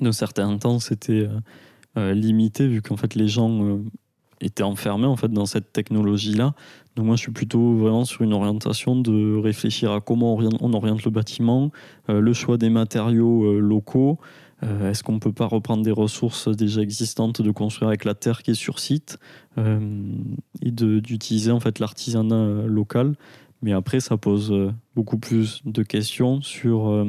[0.00, 1.28] de certains temps, c'était euh,
[1.96, 3.80] limité vu qu'en fait, les gens
[4.40, 6.54] étaient enfermés en fait dans cette technologie-là.
[6.96, 11.04] Donc moi, je suis plutôt vraiment sur une orientation de réfléchir à comment on oriente
[11.04, 11.70] le bâtiment,
[12.08, 14.18] le choix des matériaux locaux,
[14.64, 18.42] euh, est-ce qu'on peut pas reprendre des ressources déjà existantes, de construire avec la terre
[18.42, 19.18] qui est sur site
[19.58, 19.78] euh,
[20.62, 23.14] et d'utiliser en fait l'artisanat euh, local?
[23.62, 24.52] Mais après, ça pose
[24.94, 27.06] beaucoup plus de questions sur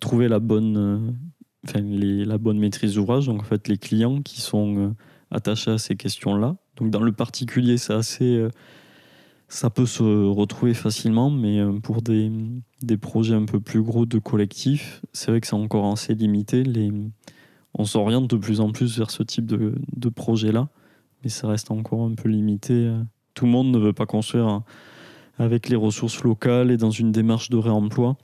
[0.00, 1.16] trouver la bonne
[1.66, 4.90] enfin, les, la bonne maîtrise d'ouvrage, donc en fait les clients qui sont euh,
[5.30, 6.56] attachés à ces questions-là.
[6.76, 8.50] Donc dans le particulier, c'est assez, euh,
[9.48, 12.30] ça peut se retrouver facilement, mais euh, pour des,
[12.82, 16.64] des, projets un peu plus gros de collectif, c'est vrai que c'est encore assez limité.
[16.64, 16.90] Les,
[17.74, 20.68] on s'oriente de plus en plus vers ce type de, de projet-là,
[21.22, 22.92] mais ça reste encore un peu limité.
[23.34, 24.62] Tout le monde ne veut pas construire
[25.38, 28.16] avec les ressources locales et dans une démarche de réemploi.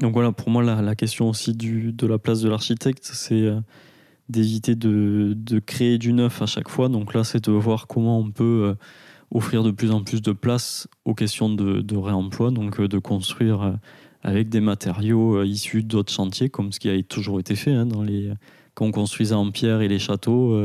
[0.00, 3.60] Donc voilà, pour moi, la, question aussi de la place de l'architecte, c'est euh,
[4.28, 6.88] d'éviter de, créer du neuf à chaque fois.
[6.88, 8.74] Donc là, c'est de voir comment on peut euh,
[9.32, 13.76] offrir de plus en plus de place aux questions de, réemploi, donc euh, de construire
[14.22, 18.02] avec des matériaux issus d'autres chantiers, comme ce qui a toujours été fait hein, dans
[18.02, 18.30] les,
[18.74, 20.56] quand on construisait en pierre et les châteaux.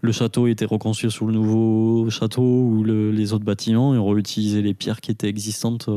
[0.00, 4.08] le château était reconstruit sur le nouveau château ou le, les autres bâtiments et on
[4.08, 5.88] réutilisait les pierres qui étaient existantes.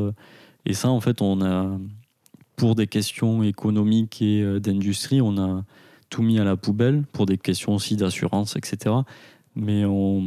[0.66, 1.78] et ça, en fait, on a,
[2.56, 5.64] pour des questions économiques et euh, d'industrie, on a
[6.10, 8.94] tout mis à la poubelle, pour des questions aussi d'assurance, etc.
[9.56, 10.22] Mais on,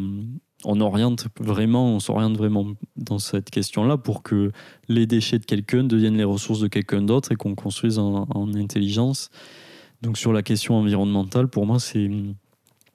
[0.65, 4.51] on oriente vraiment, on s'oriente vraiment dans cette question-là pour que
[4.88, 9.29] les déchets de quelqu'un deviennent les ressources de quelqu'un d'autre et qu'on construise en, intelligence.
[10.01, 12.09] Donc sur la question environnementale, pour moi, c'est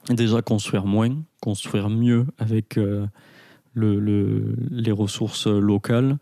[0.09, 3.07] déjà construire moins, construire mieux avec euh,
[3.73, 6.19] le, le, les ressources locales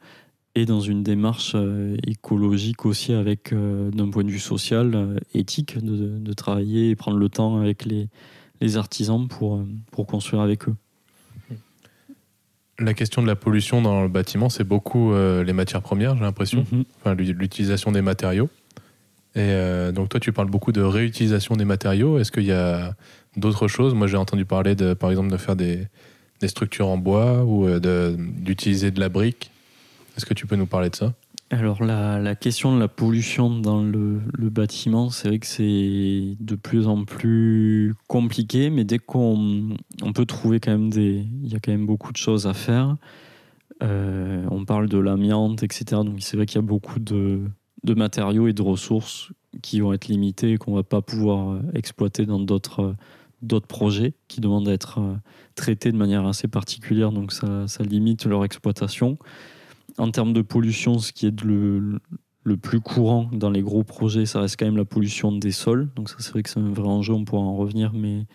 [0.59, 5.17] et dans une démarche euh, écologique aussi avec, euh, d'un point de vue social, euh,
[5.33, 8.09] éthique, de, de, travailler et prendre le temps avec les,
[8.61, 10.75] les artisans pour, pour construire avec eux.
[12.81, 16.61] La question de la pollution dans le bâtiment, c'est beaucoup les matières premières, j'ai l'impression,
[16.61, 16.85] mm -hmm.
[17.01, 18.49] enfin, l'utilisation des matériaux.
[19.35, 19.51] Et
[19.93, 22.21] donc toi, tu parles beaucoup de réutilisation des matériaux.
[22.21, 22.95] Est-ce qu'il y a
[23.37, 23.95] d'autres choses?
[23.95, 25.89] Moi, j'ai entendu parler, de, par exemple, de faire des,
[26.41, 27.67] des structures en bois ou
[28.47, 29.51] d'utiliser de, de la brique
[30.19, 31.15] est-ce que tu peux nous parler de ça?
[31.51, 36.89] Alors la, question de la pollution dans le, bâtiment, c'est vrai que c'est de plus
[36.89, 41.25] en plus compliqué, mais dès qu'on on peut trouver quand même des...
[41.45, 42.97] Il y a quand même beaucoup de choses à faire.
[43.85, 45.85] Euh, on parle de l'amiante, etc.
[46.05, 47.43] Donc c'est vrai qu'il y a beaucoup de,
[47.85, 49.31] matériaux et de ressources
[49.63, 52.97] qui vont être limités et qu'on va pas pouvoir exploiter dans d'autres
[53.69, 55.01] projets qui demandent à être
[55.55, 59.17] traités de manière assez particulière, donc ça limite leur exploitation
[59.99, 62.01] en termes de pollution, ce qui est le,
[62.45, 65.89] le, plus courant dans les gros projets, ça reste quand même la pollution des sols.
[65.97, 67.93] Donc ça, c'est vrai que c'est un vrai enjeu, on pourra en revenir.
[67.93, 68.27] Mais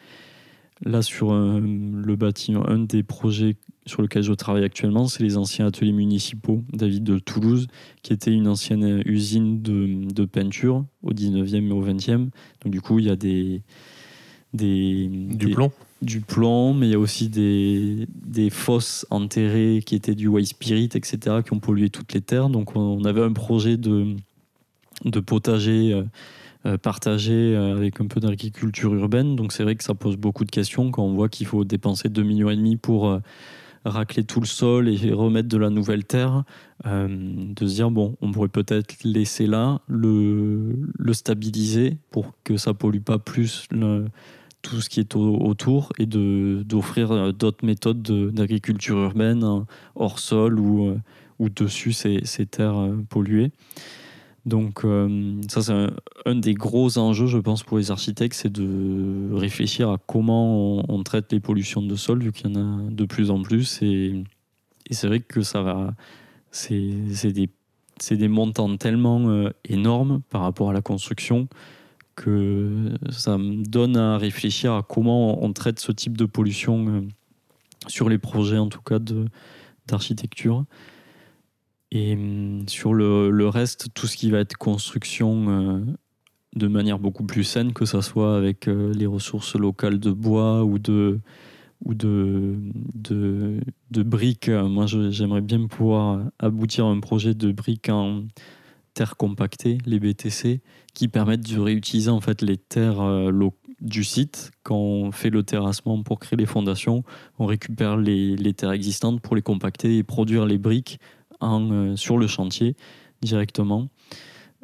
[0.84, 5.38] là, sur un, le bâtiment, un des projets sur lequel je travaille actuellement, c'est les
[5.38, 7.68] anciens ateliers municipaux David de Toulouse,
[8.02, 12.30] qui était une ancienne usine de, de peinture au 19e et au 20e.
[12.64, 13.62] Donc du coup, il y a des...
[14.54, 15.72] des du plomb
[16.04, 20.48] du plomb, mais il y a aussi des, des fosses enterrées qui étaient du white
[20.48, 22.50] spirit, etc., qui ont pollué toutes les terres.
[22.50, 24.16] Donc on avait un projet de,
[25.06, 26.04] de potager euh,
[26.66, 29.36] euh partagé euh, avec un peu d'agriculture urbaine.
[29.36, 32.10] Donc c'est vrai que ça pose beaucoup de questions quand on voit qu'il faut dépenser
[32.10, 33.20] 2,5 millions et demi pour euh,
[33.86, 36.44] racler tout le sol et remettre de la nouvelle terre.
[36.86, 42.74] De se dire, bon, on pourrait peut-être laisser là, le, le stabiliser pour que ça
[42.74, 44.06] pollue pas plus le,
[44.64, 48.02] tout ce qui est autour et d'offrir euh, d'autres méthodes
[48.34, 50.98] d'agriculture urbaine hein, hors sol ou, euh,
[51.38, 53.52] ou dessus ces, ces terres euh, polluées.
[54.46, 54.86] Donc
[55.48, 55.72] ça c'est
[56.26, 61.04] un, des gros enjeux je pense pour les architectes, c'est de réfléchir à comment on,
[61.04, 64.22] traite les pollutions de sol vu qu'il y en a de plus en plus et,
[64.90, 65.94] et c'est vrai que ça va
[66.52, 67.50] c'est des,
[68.12, 71.48] des montants tellement énormes par rapport à la construction
[72.16, 77.02] que ça me donne à réfléchir à comment on traite ce type de pollution euh,
[77.88, 79.00] sur les projets, en tout cas
[79.88, 80.66] d'architecture.
[81.92, 85.80] Et hum, sur le, le, reste, tout ce qui va être construction euh,
[86.56, 90.64] de manière beaucoup plus saine, que ce soit avec euh, les ressources locales de bois
[90.64, 91.20] ou de,
[91.84, 92.56] ou de,
[92.96, 93.60] de,
[93.92, 94.50] de briques.
[94.50, 98.24] Moi, j'aimerais bien pouvoir aboutir à un projet de briques en
[98.94, 100.62] terre compactée, les BTC,
[100.94, 103.50] qui permettent de réutiliser en fait les terres euh,
[103.82, 104.52] du site.
[104.64, 107.04] Quand on fait le terrassement pour créer les fondations,
[107.40, 111.00] on récupère les, terres existantes pour les compacter et produire les briques
[111.40, 112.76] en, euh, sur le chantier
[113.22, 113.90] directement.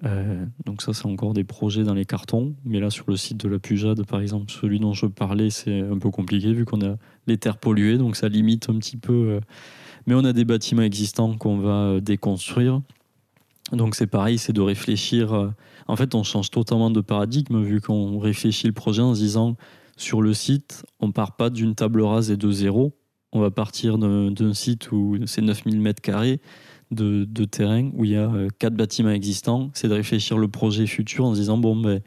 [0.05, 2.55] Euh, donc ça, c'est encore des projets dans les cartons.
[2.63, 5.81] Mais là, sur le site de la Pujade, par exemple, celui dont je parlais, c'est
[5.81, 6.95] un peu compliqué vu qu'on a
[7.27, 9.41] les terres polluées, donc ça limite un petit peu.
[10.07, 12.81] Mais on a des bâtiments existants qu'on va déconstruire.
[13.71, 15.49] Donc c'est pareil, c'est de réfléchir euh,
[15.89, 19.55] en fait, on change totalement de paradigme vu qu'on réfléchit le projet en se disant
[19.97, 22.95] sur le site, on part pas d'une table rase et de zéro.
[23.31, 26.41] On va partir d'un site où c'est 9000 mètres carrés
[26.91, 29.71] de, terrain, où il y a euh, quatre bâtiments existants.
[29.73, 32.01] C'est de réfléchir le projet futur en se disant bon, ben,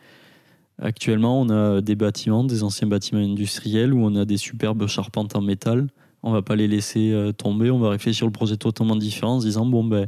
[0.80, 5.36] Actuellement, on a des bâtiments, des anciens bâtiments industriels où on a des superbes charpentes
[5.36, 5.88] en métal.
[6.22, 7.70] On va pas les laisser euh, tomber.
[7.70, 10.06] On va réfléchir le projet totalement différent en se disant bon ben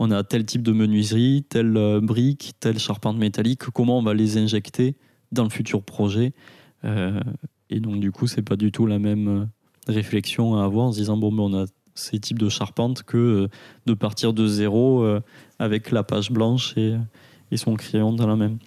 [0.00, 3.60] on a tel type de menuiserie, telle euh, brique, telle charpente métallique.
[3.72, 4.96] Comment on va les injecter
[5.30, 6.32] dans le futur projet?
[6.84, 7.20] Euh,
[7.70, 9.48] Et donc du coup, c'est pas du tout la même
[9.86, 13.48] réflexion à avoir en se disant bon ben on a ces types de charpentes que
[13.86, 15.04] de partir de zéro
[15.58, 16.96] avec la page blanche et,
[17.52, 18.58] et son crayon dans la même.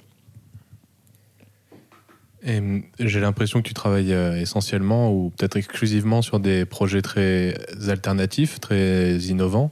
[2.45, 7.55] Hum, j'ai l'impression que tu travailles euh, essentiellement ou peut-être exclusivement sur des projets très
[7.88, 9.71] alternatifs, très innovants.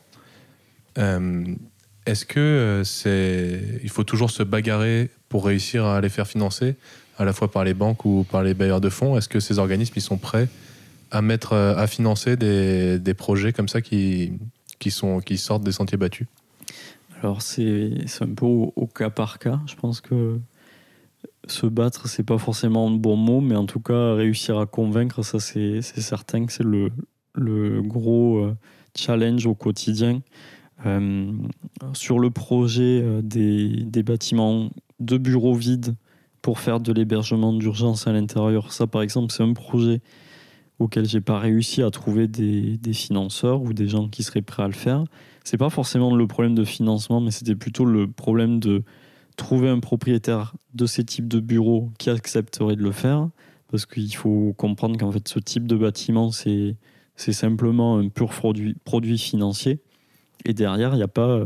[0.98, 1.58] Hum,
[2.06, 6.76] est-ce que euh, c'est, il faut toujours se bagarrer pour réussir à les faire financer,
[7.18, 9.18] à la fois par les banques ou par les bailleurs de fonds?
[9.18, 10.50] Est-ce que ces organismes ils sont prêts
[11.12, 14.34] à mettre, euh, à financer des, projets comme ça qui,
[14.80, 16.28] qui, sont, qui sortent des sentiers battus?
[17.22, 19.60] Alors c'est, un peu au, cas par cas.
[19.68, 20.40] Je pense que
[21.48, 25.22] se battre, c'est pas forcément un bon mot, mais en tout cas, réussir à convaincre,
[25.22, 26.90] ça, c'est certain que c'est le,
[27.36, 28.58] le, gros euh,
[28.96, 30.22] challenge au quotidien.
[30.86, 31.32] Euh,
[31.94, 34.70] sur le projet euh, des, bâtiments
[35.00, 35.96] de bureaux vides
[36.42, 40.02] pour faire de l'hébergement d'urgence à l'intérieur, ça, par exemple, c'est un projet
[40.80, 44.68] auquel j'ai pas réussi à trouver des, financeurs ou des gens qui seraient prêts à
[44.68, 45.04] le faire.
[45.44, 48.84] C'est pas forcément le problème de financement, mais c'était plutôt le problème de
[49.38, 53.30] trouver un propriétaire de ces types de bureaux qui accepterait de le faire,
[53.70, 56.76] parce qu'il faut comprendre qu'en fait ce type de bâtiment, c'est,
[57.16, 58.32] simplement un pur
[58.84, 59.80] produit financier.
[60.46, 61.46] Et derrière, il n'y a pas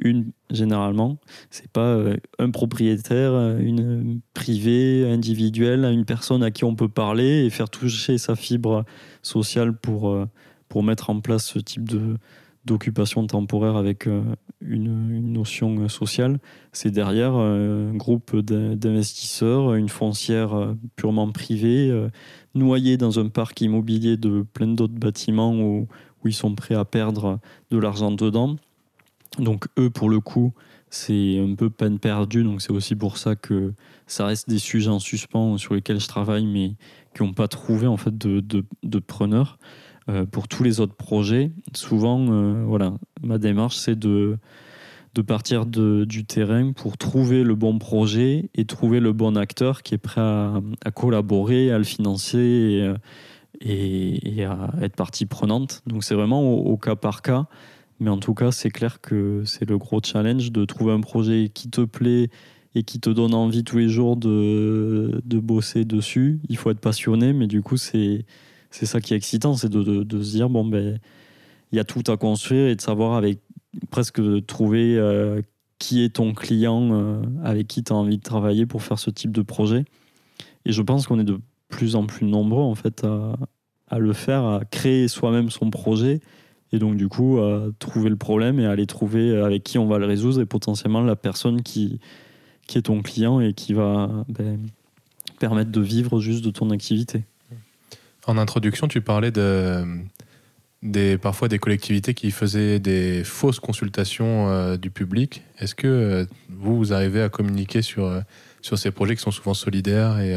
[0.00, 1.18] une, généralement,
[1.50, 7.46] c'est pas euh, un propriétaire, une privée, individuelle, une personne à qui on peut parler
[7.46, 8.84] et faire toucher sa fibre
[9.22, 10.26] sociale pour, euh,
[10.68, 12.16] pour mettre en place ce type de,
[12.66, 14.22] d'occupation temporaire avec euh,
[14.60, 16.38] une, notion sociale,
[16.72, 21.92] c'est derrière euh, un groupe d'investisseurs, une foncière euh, purement privée,
[22.54, 25.86] noyée dans un parc immobilier de plein d'autres bâtiments où,
[26.26, 27.38] ils sont prêts à perdre
[27.70, 28.56] de l'argent dedans.
[29.38, 30.52] Donc eux, pour le coup,
[30.90, 32.44] c'est un peu peine perdue.
[32.44, 33.72] Donc c'est aussi pour ça que
[34.06, 36.72] ça reste des sujets en suspens sur lesquels je travaille, mais
[37.14, 39.58] qui n'ont pas trouvé en fait de, de, preneurs.
[40.08, 44.38] Euh, pour tous les autres projets, souvent, euh, voilà, ma démarche, c'est de,
[45.26, 49.98] partir du terrain pour trouver le bon projet et trouver le bon acteur qui est
[49.98, 50.60] prêt à,
[50.94, 52.94] collaborer, à le financer et,
[53.60, 55.82] et, à être partie prenante.
[55.86, 57.46] Donc c'est vraiment au, cas par cas.
[57.98, 61.50] Mais en tout cas, c'est clair que c'est le gros challenge de trouver un projet
[61.52, 62.28] qui te plaît
[62.74, 66.40] et qui te donne envie tous les jours de, de bosser dessus.
[66.50, 68.26] Il faut être passionné, mais du coup, c'est
[68.70, 70.98] ça qui est excitant, c'est de, se dire, bon, ben,
[71.72, 73.40] il y a tout à construire et de savoir avec
[73.90, 75.40] presque de trouver euh,
[75.78, 79.10] qui est ton client euh, avec qui tu as envie de travailler pour faire ce
[79.10, 79.84] type de projet.
[80.64, 81.40] Et je pense qu'on est de
[81.76, 86.20] plus en plus nombreux en fait à, le faire, à créer soi-même son projet
[86.72, 89.86] et donc du coup à trouver le problème et à aller trouver avec qui on
[89.86, 92.00] va le résoudre et potentiellement la personne qui,
[92.66, 94.58] qui est ton client et qui va ben,
[95.38, 97.24] permettre de vivre juste de ton activité.
[98.26, 99.84] En introduction, tu parlais de,
[100.82, 105.42] des, parfois des collectivités qui faisaient des fausses consultations euh, du public.
[105.58, 108.20] Est-ce que euh, vous, vous arrivez à communiquer sur, euh,
[108.62, 110.34] sur ces projets qui sont souvent solidaires et,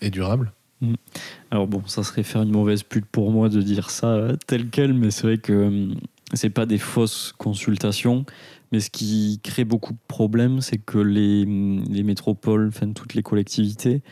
[0.00, 0.94] et durables mm.
[1.50, 4.94] alors bon, ça serait faire une mauvaise pute pour moi de dire ça tel quel,
[4.94, 5.88] mais c'est vrai que
[6.34, 8.24] c'est pas des fausses consultations.
[8.72, 13.22] Mais ce qui crée beaucoup de problèmes, c'est que les, les métropoles, enfin toutes les
[13.22, 14.02] collectivités,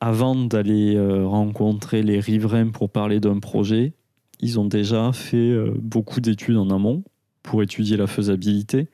[0.00, 3.94] avant d'aller euh, rencontrer les riverains pour parler d'un projet,
[4.40, 7.02] ils ont déjà fait euh, beaucoup d'études en amont
[7.42, 8.88] pour étudier la faisabilité.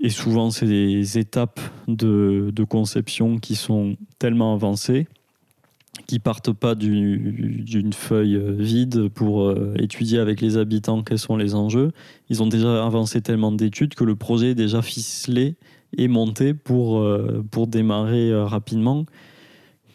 [0.00, 5.06] Et souvent, c'est des étapes de, conception qui sont tellement avancées
[6.06, 11.54] qui partent pas d'une feuille euh, vide pour étudier avec les habitants quels sont les
[11.54, 11.90] enjeux.
[12.28, 15.56] Ils ont déjà avancé tellement d'études que le projet est déjà ficelé
[15.96, 17.02] et monté pour,
[17.50, 19.06] pour démarrer rapidement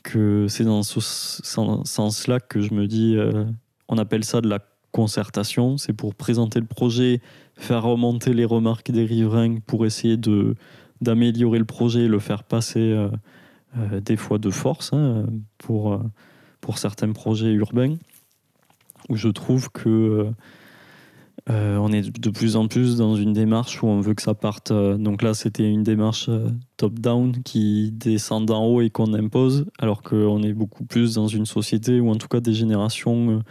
[0.03, 3.45] que c'est dans ce sens-là que je me dis, euh,
[3.87, 4.59] on appelle ça de la
[4.91, 7.21] concertation, c'est pour présenter le projet,
[7.63, 10.55] faire remonter les remarques des riverains pour essayer de
[11.01, 13.09] d'améliorer le projet et le faire passer euh,
[13.77, 15.25] euh, des fois de force hein,
[15.57, 15.99] pour,
[16.59, 17.95] pour certains projets urbains,
[19.09, 20.31] où je trouve que
[21.49, 24.35] euh, on est de plus en plus dans une démarche où on veut que ça
[24.35, 24.71] parte.
[24.71, 29.65] Euh, donc là, c'était une démarche euh, top-down qui descend d'en haut et qu'on impose,
[29.79, 33.41] alors qu'on est beaucoup plus dans une société ou en tout cas des générations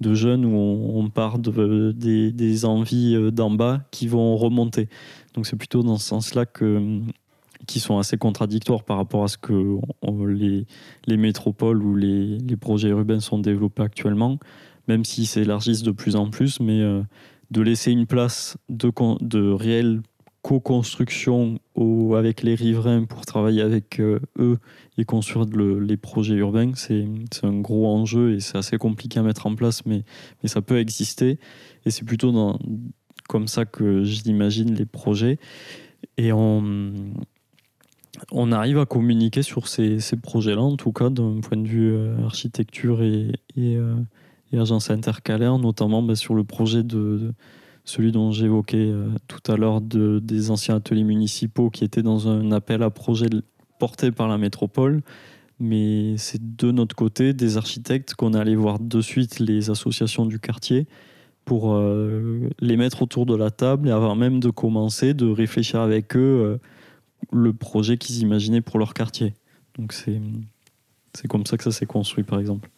[0.00, 4.88] de jeunes où on, part de, des, envies d'en bas qui vont remonter.
[5.34, 7.00] Donc c'est plutôt dans ce sens-là que
[7.66, 9.78] qui sont assez contradictoires par rapport à ce que
[10.26, 10.64] les,
[11.06, 14.38] les, métropoles ou les, les, projets urbains sont développés actuellement,
[14.86, 16.80] même s'ils s'élargissent de plus en plus, mais
[17.50, 19.52] de laisser une place de, de
[20.48, 21.58] co-construction
[22.16, 24.58] avec les riverains pour travailler avec eux
[24.96, 27.04] et construire les projets urbains, c'est
[27.42, 30.04] un gros enjeu et c'est assez compliqué à mettre en place, mais,
[30.46, 31.38] ça peut exister.
[31.84, 32.32] Et c'est plutôt
[33.28, 35.38] comme ça que j'imagine les projets.
[36.16, 36.94] Et on,
[38.50, 43.00] arrive à communiquer sur ces, projets-là, en tout cas d'un point de vue euh, architecture
[43.02, 43.78] euh, et,
[44.56, 47.34] agence intercalaire, notamment bah, sur le projet de,
[47.88, 52.28] celui dont j'évoquais euh, tout à l'heure de, des anciens ateliers municipaux qui étaient dans
[52.28, 53.28] un appel à projet
[53.78, 55.00] porté par la métropole.
[55.58, 60.38] Mais c'est de notre côté des architectes qu'on allé voir de suite les associations du
[60.38, 60.86] quartier
[61.46, 65.80] pour euh, les mettre autour de la table et avant même de commencer, de réfléchir
[65.80, 66.58] avec eux euh,
[67.32, 69.32] le projet qu'ils imaginaient pour leur quartier.
[69.78, 70.20] Donc c'est
[71.26, 72.68] comme ça que ça s'est construit par exemple.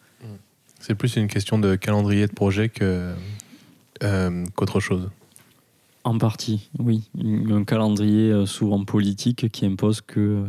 [0.79, 3.13] C'est plus une question de calendrier de projet que,
[4.03, 5.09] euh, qu'autre chose.
[6.03, 7.09] En partie, oui.
[7.23, 10.45] Un calendrier souvent politique qui impose que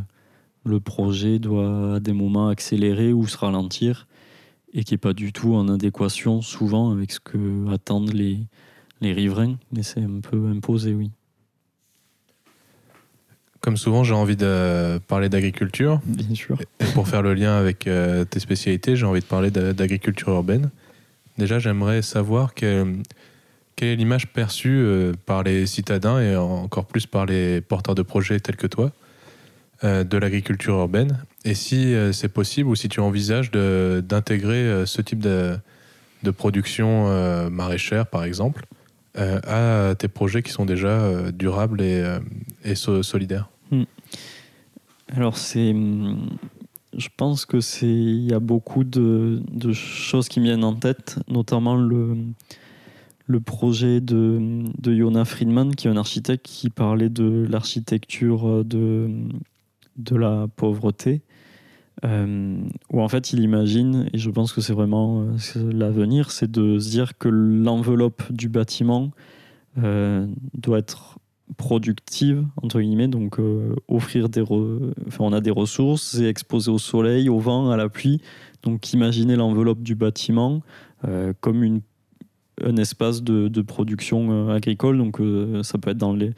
[0.64, 4.06] le projet doit à des moments accélérer ou se ralentir
[4.72, 8.38] et qui n'est pas du tout en adéquation souvent avec ce que attendent les,
[9.02, 11.10] les riverains, mais c'est un peu imposé, oui.
[13.60, 16.00] Comme souvent, j'ai envie de parler d'agriculture.
[16.04, 16.58] Bien sûr.
[16.80, 20.70] Et pour faire le lien avec euh, tes spécialités, j'ai envie de parler d'agriculture urbaine.
[21.38, 22.54] Déjà, j'aimerais savoir
[23.76, 28.02] quelle est l'image perçue euh, par les citadins et encore plus par les porteurs de
[28.02, 28.92] projets tels que toi
[29.84, 31.18] euh, de l'agriculture urbaine?
[31.44, 35.58] Et si euh, c'est possible ou si tu envisages d'intégrer ce type de,
[36.36, 38.64] production maraîchère, par exemple,
[39.16, 42.04] à tes projets qui sont déjà durables et,
[42.64, 43.48] et solidaires?
[43.70, 43.84] Hmm.
[45.14, 45.72] Alors, c'est.
[45.72, 46.28] Hmm,
[46.96, 47.86] je pense que c'est.
[47.86, 52.16] Il y a beaucoup de, de, choses qui me viennent en tête, notamment le,
[53.26, 59.10] le projet de, de Yona Friedman, qui est un architecte qui parlait de l'architecture de
[59.96, 61.22] de la pauvreté,
[62.04, 62.56] euh,
[62.90, 66.78] où en fait il imagine, et je pense que c'est vraiment euh, l'avenir, c'est de
[66.78, 69.10] se dire que l'enveloppe du bâtiment
[69.78, 71.18] euh, doit être
[71.58, 73.38] productive, entre guillemets, donc
[73.86, 74.40] offrir des...
[74.40, 78.22] Enfin, on a des ressources, c'est exposé au soleil, au vent, à la pluie,
[78.62, 80.62] donc imaginer l'enveloppe du bâtiment
[81.42, 81.82] comme une
[82.64, 84.98] un espace de, production agricole.
[84.98, 85.20] Donc,
[85.62, 86.32] ça peut être dans les,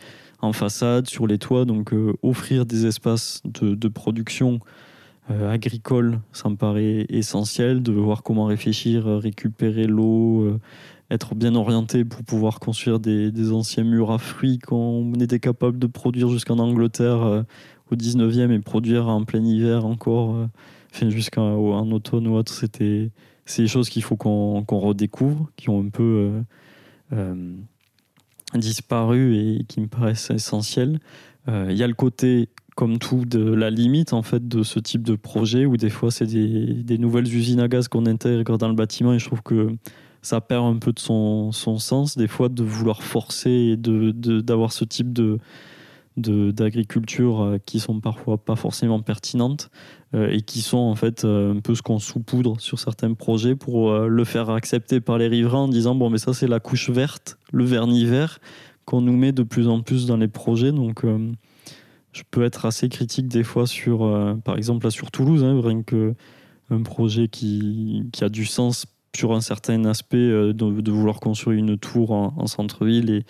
[0.45, 1.64] en façade, sur les toits.
[1.64, 4.61] Donc euh, offrir des espaces de, production
[5.31, 10.59] euh, agricole, ça me paraît essentiel, de voir comment réfléchir, euh, récupérer l'eau,
[11.11, 15.87] être bien orienté pour pouvoir construire des, anciens murs à fruits qu'on était capable de
[15.87, 17.45] produire jusqu'en Angleterre
[17.91, 20.49] au 19e et produire en plein hiver encore,
[20.93, 22.53] enfin, jusqu'en automne ou autre.
[22.53, 23.11] C'était,
[23.47, 26.42] c'est des choses qu'il faut qu'on, redécouvre, qui ont un peu
[28.59, 31.01] disparu et qui me paraissent essentiels.
[31.49, 34.78] Euh, il y a le côté, comme tout, de la limite en fait de ce
[34.78, 38.68] type de projet où des fois c'est des, nouvelles usines à gaz qu'on intègre dans
[38.68, 39.68] le bâtiment et je trouve que
[40.22, 44.72] ça perd un peu de son, sens des fois de vouloir forcer et de, d'avoir
[44.72, 45.38] ce type de,
[46.16, 49.70] d'agriculture euh, qui sont parfois pas forcément pertinentes
[50.14, 53.92] euh, et qui sont en fait un peu ce qu'on saupoudre sur certains projets pour
[53.92, 57.36] le faire accepter par les riverains en disant bon mais ça c'est la couche verte
[57.52, 58.38] le vernis vert
[58.84, 60.72] qu'on nous met de plus en plus dans les projets.
[60.72, 61.32] Donc, euh,
[62.12, 65.60] je peux être assez critique des fois sur, euh, par exemple, là sur Toulouse, hein,
[65.62, 66.14] rien que
[66.70, 71.58] un projet qui, qui, a du sens sur un certain aspect euh, de, vouloir construire
[71.58, 73.24] une tour en, centre-ville et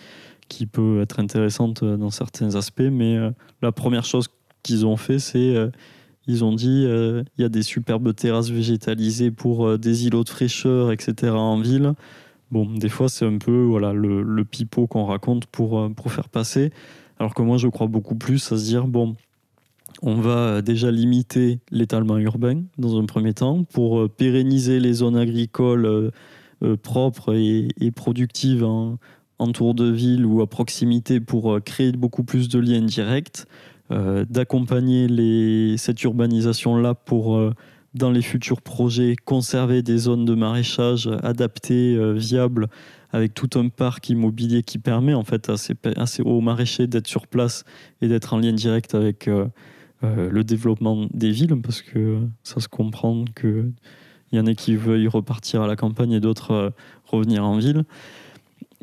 [0.47, 2.81] qui peut être intéressante dans certains aspects.
[2.81, 3.17] Mais
[3.61, 4.27] la première chose
[4.63, 5.55] qu'ils ont fait, c'est
[6.27, 10.91] ils ont dit il y a des superbes terrasses végétalisées pour des îlots de fraîcheur,
[10.91, 11.31] etc.
[11.31, 11.93] en ville.
[12.51, 16.29] Bon, des fois, c'est un peu voilà, le, pipeau qu'on raconte pour, euh, pour faire
[16.29, 16.71] passer.
[17.19, 19.15] Alors que moi, je crois beaucoup plus à se dire, bon,
[20.01, 25.15] on va déjà limiter l'étalement urbain dans un premier temps pour euh, pérenniser les zones
[25.15, 25.85] agricoles
[26.63, 28.65] euh, propres et, productives
[29.39, 33.45] en, tour de ville ou à proximité pour créer beaucoup plus de liens directs,
[33.89, 37.53] d'accompagner cette urbanisation-là pour
[37.95, 42.67] dans les futurs projets, conserver des zones de maraîchage adaptées, euh, viables,
[43.11, 47.27] avec tout un parc immobilier qui permet en fait à ces, hauts maraîchers d'être sur
[47.27, 47.63] place
[48.01, 49.47] et d'être en lien direct avec euh,
[50.03, 53.71] euh, le développement des villes, parce que ça se comprend qu'il
[54.33, 56.73] y en a qui veuillent repartir à la campagne et d'autres
[57.05, 57.85] revenir en ville.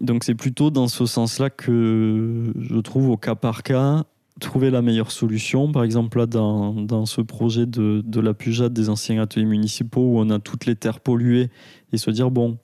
[0.03, 4.05] Donc c'est plutôt dans ce sens-là que je trouve au cas par cas
[4.40, 5.70] trouver la meilleure solution.
[5.70, 10.00] Par exemple, là, dans, dans ce projet de, de la Pujade des anciens ateliers municipaux
[10.00, 11.50] où on a toutes les terres polluées
[11.92, 12.59] et se dire, bon,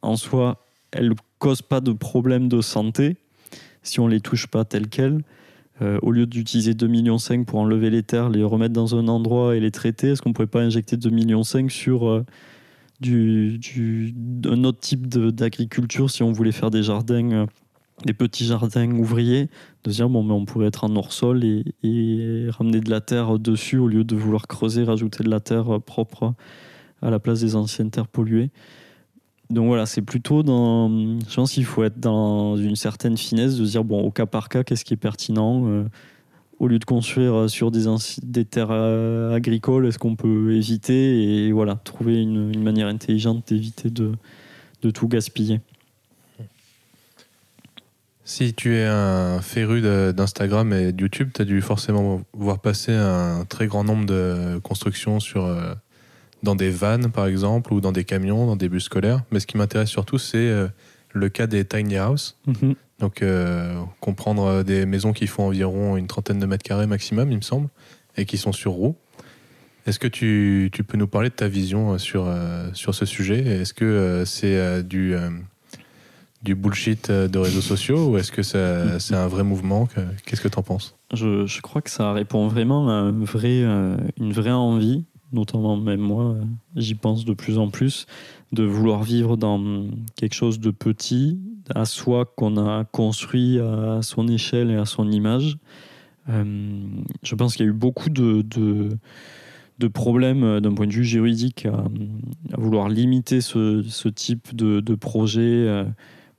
[0.00, 3.16] en soi, elles ne causent pas de problème de santé
[3.82, 5.22] si on ne les touche pas telles quelles.
[5.82, 9.56] Euh, au lieu d'utiliser 2,5 millions pour enlever les terres, les remettre dans un endroit
[9.56, 12.24] et les traiter, est-ce qu'on ne pourrait pas injecter 2,5 millions sur euh,
[13.00, 14.14] du, du,
[14.46, 17.46] un autre type d'agriculture si on voulait faire des jardins, euh,
[18.04, 19.48] des petits jardins ouvriers,
[19.84, 23.78] de dire bon, mais on pourrait être en hors-sol et, ramener de la terre dessus
[23.78, 26.34] au lieu de vouloir creuser, rajouter de la terre propre
[27.02, 28.50] à la place des anciennes terres polluées.
[29.50, 30.88] Donc voilà, c'est plutôt dans.
[30.88, 34.48] Je pense qu'il faut être dans une certaine finesse de dire, bon, au cas par
[34.48, 35.84] cas, qu'est-ce qui est pertinent euh,
[36.60, 37.86] Au lieu de construire sur des,
[38.22, 43.48] des terres euh, agricoles, est-ce qu'on peut éviter Et voilà, trouver une, une manière intelligente
[43.48, 44.12] d'éviter de,
[44.82, 45.60] de tout gaspiller?
[48.24, 49.80] Si tu es un féru
[50.12, 54.60] d'Instagram et de YouTube, tu as dû forcément voir passer un très grand nombre de
[54.62, 55.44] constructions sur.
[55.44, 55.74] Euh
[56.42, 59.22] dans des vannes, par exemple, ou dans des camions, dans des bus scolaires.
[59.30, 60.68] Mais ce qui m'intéresse surtout, c'est euh,
[61.12, 62.36] le cas des tiny houses.
[62.46, 62.74] Mm -hmm.
[63.00, 67.38] Donc, euh, comprendre des maisons qui font environ une trentaine de mètres carrés maximum, il
[67.38, 67.68] me semble,
[68.16, 68.96] et qui sont sur roues.
[69.86, 73.40] Est-ce que tu, peux nous parler de ta vision sur, euh, sur ce sujet?
[73.40, 75.14] Est-ce que euh, c'est euh, du,
[76.42, 79.88] du bullshit de réseaux sociaux ou est-ce que c'est un vrai mouvement?
[80.26, 80.96] Qu'est-ce que tu en penses?
[81.12, 86.34] Je, crois que ça répond vraiment à une vraie envie notamment même moi,
[86.74, 88.06] j'y pense de plus en plus,
[88.52, 89.86] de vouloir vivre dans
[90.16, 91.38] quelque chose de petit,
[91.74, 95.58] à soi qu'on a construit à son échelle et à son image.
[96.28, 96.44] Euh,
[97.22, 101.66] je pense qu'il y a eu beaucoup de, de, problèmes d'un point de vue juridique
[101.66, 101.84] à,
[102.56, 105.84] vouloir limiter ce, type de, projet euh,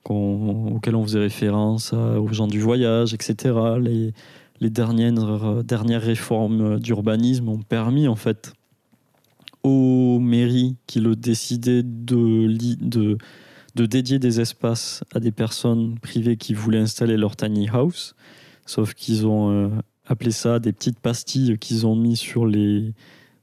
[0.05, 3.55] auquel on faisait référence aux gens du voyage, etc.
[4.59, 8.53] Les, dernières, dernières réformes d'urbanisme ont permis en fait
[9.63, 13.17] aux mairies qui le décidaient de,
[13.75, 18.15] de dédier des espaces à des personnes privées qui voulaient installer leur tiny house.
[18.65, 19.69] Sauf qu'ils ont euh,
[20.05, 22.93] appelé ça des petites pastilles qu'ils ont mis sur, les,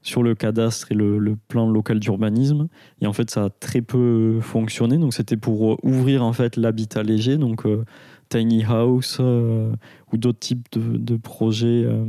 [0.01, 2.67] sur le cadastre et le, plan local d'urbanisme.
[3.01, 4.97] Et en fait, ça a très peu fonctionné.
[4.97, 7.83] Donc, c'était pour ouvrir en fait l'habitat léger, donc euh,
[8.29, 9.73] tiny house euh,
[10.13, 12.05] ou d'autres types de, projets euh,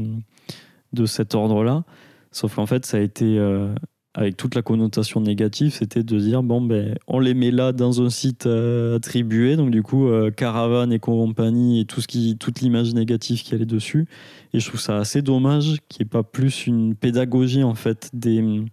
[0.92, 1.84] de cet ordre-là.
[2.30, 3.74] Sauf qu'en fait, ça a été euh,
[4.14, 8.02] avec toute la connotation négative, c'était de dire bon ben on les met là dans
[8.02, 13.42] un site euh, attribué, donc du coup euh, caravane et compagnie et toute l'image négative
[13.42, 14.08] qui allait dessus.
[14.52, 18.10] Et je trouve ça assez dommage qu'il n'y ait pas plus une pédagogie en fait
[18.12, 18.64] des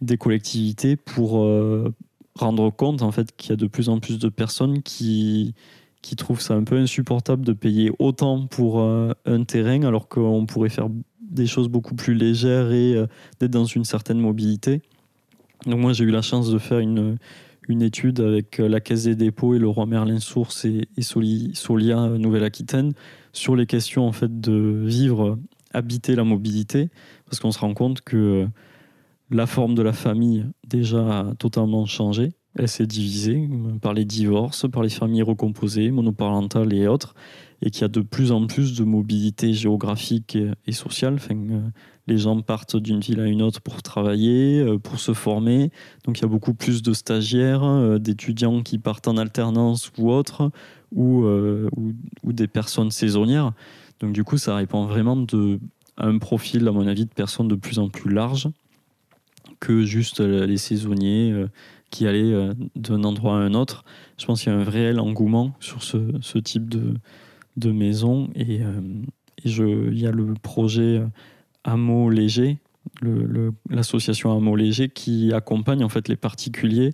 [0.00, 1.92] des collectivités pour euh,
[2.34, 5.54] rendre compte en fait qu'il y a de plus en plus de personnes qui
[6.00, 10.68] qui trouvent ça un peu insupportable de payer autant pour un terrain alors qu'on pourrait
[10.68, 10.88] faire
[11.28, 13.06] des choses beaucoup plus légères et euh,
[13.40, 14.82] d'être dans une certaine mobilité.
[15.66, 17.18] Donc moi j'ai eu la chance de faire une,
[17.68, 21.02] une étude avec euh, la Caisse des dépôts et le roi Merlin Source et, et
[21.02, 22.92] Soli, Solia euh, Nouvelle-Aquitaine
[23.32, 25.38] sur les questions en fait de vivre,
[25.72, 26.88] habiter la mobilité,
[27.26, 28.48] parce qu'on se rend compte que
[29.30, 32.32] la forme de la famille déjà a totalement changé.
[32.56, 33.48] Elle s'est divisée
[33.82, 37.14] par les divorces, par les familles recomposées, monoparentales et autres
[37.62, 40.36] et qu'il y a de plus en plus de mobilité géographique
[40.66, 41.18] et, sociale.
[41.30, 41.60] Euh,
[42.06, 45.70] les gens partent d'une ville à une autre pour travailler, euh, pour se former.
[46.04, 50.10] Donc il y a beaucoup plus de stagiaires, euh, d'étudiants qui partent en alternance ou
[50.10, 50.50] autres,
[50.92, 53.52] ou, ou, des personnes saisonnières.
[54.00, 55.26] Donc du coup, ça répond vraiment
[55.98, 58.48] à un profil, à mon avis, de personnes de plus en plus large
[59.60, 61.44] que juste les saisonniers
[61.90, 63.84] qui allaient d'un endroit à un autre.
[64.16, 66.94] Je pense qu'il y a un réel engouement sur ce, ce type de,
[67.58, 68.80] de maisons et, euh,
[69.44, 71.00] il y a le projet
[71.62, 72.58] Hameau Léger,
[73.70, 76.92] l'association Hameau Léger qui accompagne en fait les particuliers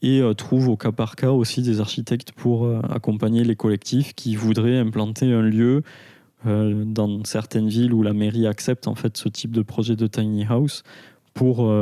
[0.00, 4.14] et euh, trouve au cas par cas aussi des architectes pour euh, accompagner les collectifs
[4.14, 5.82] qui voudraient implanter un lieu
[6.44, 10.44] dans certaines villes où la mairie accepte en fait ce type de projet de tiny
[10.44, 10.82] house
[11.34, 11.72] pour,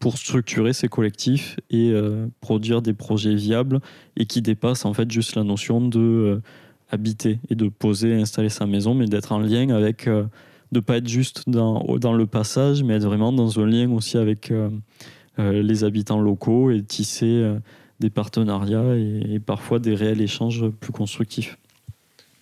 [0.00, 1.94] pour structurer ces collectifs et
[2.40, 3.78] produire des projets viables
[4.16, 6.42] et qui dépassent en fait juste la notion de
[6.90, 10.24] habiter et de poser et installer sa maison, mais d'être en lien avec, euh,
[10.72, 14.18] de pas être juste dans, dans le passage, mais être vraiment dans un lien aussi
[14.18, 14.68] avec euh,
[15.38, 17.58] euh, les habitants locaux et tisser euh,
[18.00, 21.58] des partenariats et, et, parfois des réels échanges plus constructifs.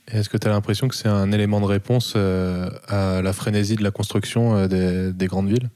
[0.08, 3.82] Est-ce que tu as l'impression que c'est un élément de réponse à la frénésie de
[3.82, 5.70] la construction des, des grandes villes?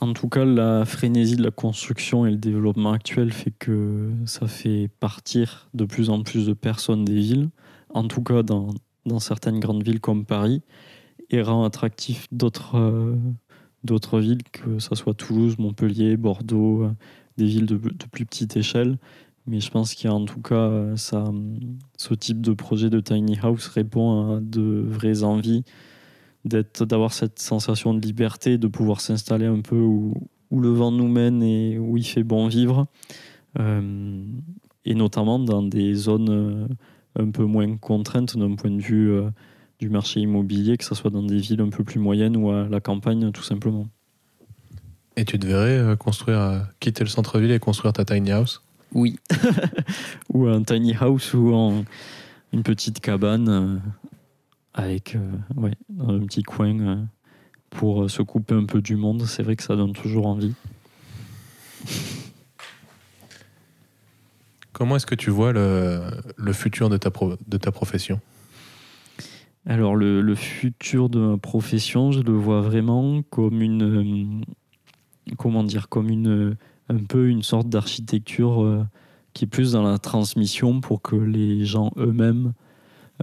[0.00, 4.48] En tout cas, la frénésie de la construction et le développement actuel fait que ça
[4.48, 7.50] fait partir de plus en plus de personnes des villes
[7.90, 8.70] en tout cas dans,
[9.18, 10.62] certaines grandes villes comme Paris
[11.30, 13.16] et rend attractif d'autres
[13.84, 16.88] d'autres villes, que ce soit Toulouse, Montpellier, Bordeaux,
[17.36, 18.98] des villes de, plus petite échelle.
[19.46, 21.32] Mais je pense qu'il tout cas ça,
[21.96, 25.64] ce type de projet de tiny house répond à de vraies envies
[26.44, 30.14] d'avoir cette sensation de liberté, de pouvoir s'installer un peu où,
[30.50, 32.86] le vent nous mène et où il fait bon vivre.
[33.58, 34.22] Euh,
[34.84, 36.68] et notamment dans des zones euh,
[37.18, 39.30] un peu moins contraintes d'un point de vue euh,
[39.78, 42.68] du marché immobilier, que ce soit dans des villes un peu plus moyennes ou à
[42.68, 43.86] la campagne tout simplement.
[45.16, 48.62] Et tu devrais construire, quitter le centre-ville et construire ta tiny house?
[48.92, 49.18] Oui.
[50.32, 51.84] ou un tiny house ou en
[52.52, 53.82] une petite cabane
[54.74, 55.16] avec
[55.56, 57.08] ouais, un petit coin
[57.70, 59.24] pour se couper un peu du monde.
[59.26, 60.54] C'est vrai que ça donne toujours envie.
[64.78, 67.10] Comment est-ce que tu vois le, futur de ta,
[67.48, 68.20] de ta profession?
[69.66, 73.82] Alors, le, futur de ma profession, je le vois vraiment comme une.
[73.82, 76.56] Euh, comment dire Comme une,
[76.88, 78.84] un peu une sorte d'architecture euh,
[79.32, 82.52] qui est plus dans la transmission pour que les gens eux-mêmes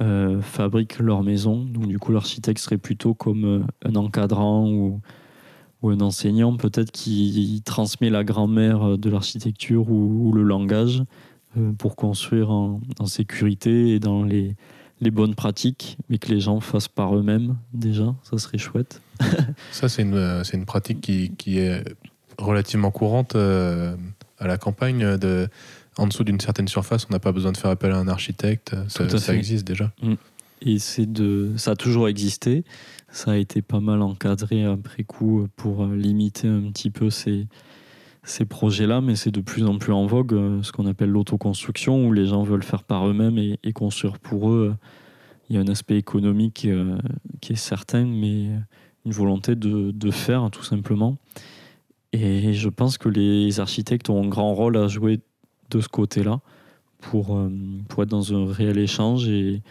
[0.01, 1.63] euh, fabriquent leur maison.
[1.63, 4.99] Donc, du coup, l'architecte serait plutôt comme un encadrant ou,
[5.83, 11.05] un enseignant, peut-être qui transmet la grammaire de l'architecture ou, le langage euh,
[11.77, 14.55] pour construire en, sécurité et dans les,
[15.01, 19.01] les, bonnes pratiques, mais que les gens fassent par eux-mêmes déjà, ça serait chouette.
[19.71, 21.83] ça, c'est une, c'est une pratique qui, qui, est
[22.37, 23.95] relativement courante euh,
[24.39, 25.17] à la campagne.
[25.17, 25.47] De,
[25.97, 28.75] en dessous d'une certaine surface, on n'a pas besoin de faire appel à un architecte,
[28.89, 29.91] ça, ça existe déjà.
[30.01, 30.15] Mm.
[30.61, 32.63] Et c'est de, ça a toujours existé.
[33.11, 37.47] Ça a été pas mal encadré après coup pour limiter un petit peu ces,
[38.25, 42.07] ces projets-là, mais c'est de plus en plus en vogue, euh, ce qu'on appelle l'autoconstruction,
[42.07, 44.75] où les gens veulent faire par eux-mêmes et, construire pour eux.
[45.49, 46.97] Il y a un aspect économique euh,
[47.39, 48.49] qui est certain, mais
[49.05, 51.17] une volonté de, faire, tout simplement.
[52.13, 55.19] Et je pense que les architectes ont un grand rôle à jouer
[55.69, 56.39] de ce côté-là
[56.99, 57.49] pour, euh,
[57.89, 59.61] pour être dans un réel échange et,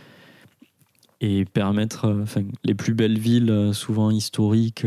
[1.21, 2.25] et permettre
[2.63, 4.87] les plus belles villes, souvent historiques,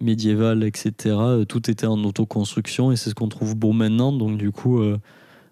[0.00, 4.12] médiévale, etc., euh, tout était en autoconstruction et c'est ce qu'on trouve beau maintenant.
[4.12, 4.98] Donc, du coup, euh,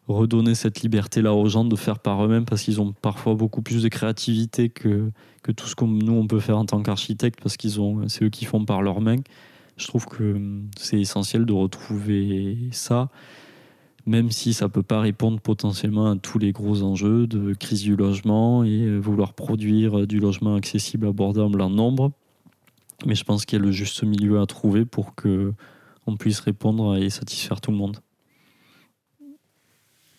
[0.08, 3.82] redonner cette liberté-là aux gens de faire par eux-mêmes parce qu'ils ont parfois beaucoup plus
[3.82, 5.10] de créativité que,
[5.42, 8.24] que tout ce que nous on peut faire en tant qu'architecte parce qu'ils ont, c'est
[8.24, 9.22] eux qui font par leurs mains.
[9.76, 13.10] Je trouve que hum, c'est essentiel de retrouver ça,
[14.06, 17.96] même si ça peut pas répondre potentiellement à tous les gros enjeux de crise du
[17.96, 22.12] logement et euh, vouloir produire du logement accessible, abordable en nombre.
[23.06, 25.52] Mais je pense qu'il y a le juste milieu à trouver pour que
[26.06, 27.98] on puisse répondre et satisfaire tout le monde.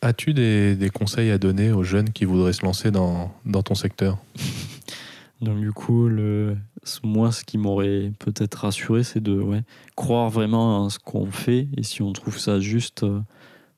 [0.01, 3.75] As-tu des, des, conseils à donner aux jeunes qui voudraient se lancer dans, dans ton
[3.75, 4.17] secteur?
[5.41, 6.57] Donc du coup, le,
[7.03, 9.61] moi, ce qui m'aurait peut-être rassuré, c'est de ouais,
[9.95, 13.05] croire vraiment à ce qu'on fait et si on trouve ça juste,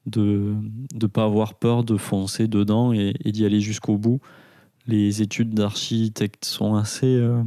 [0.05, 0.55] de
[0.93, 4.19] ne pas avoir peur de foncer dedans et, d'y aller jusqu'au bout.
[4.87, 7.15] Les études d'architecte sont assez...
[7.15, 7.41] Euh,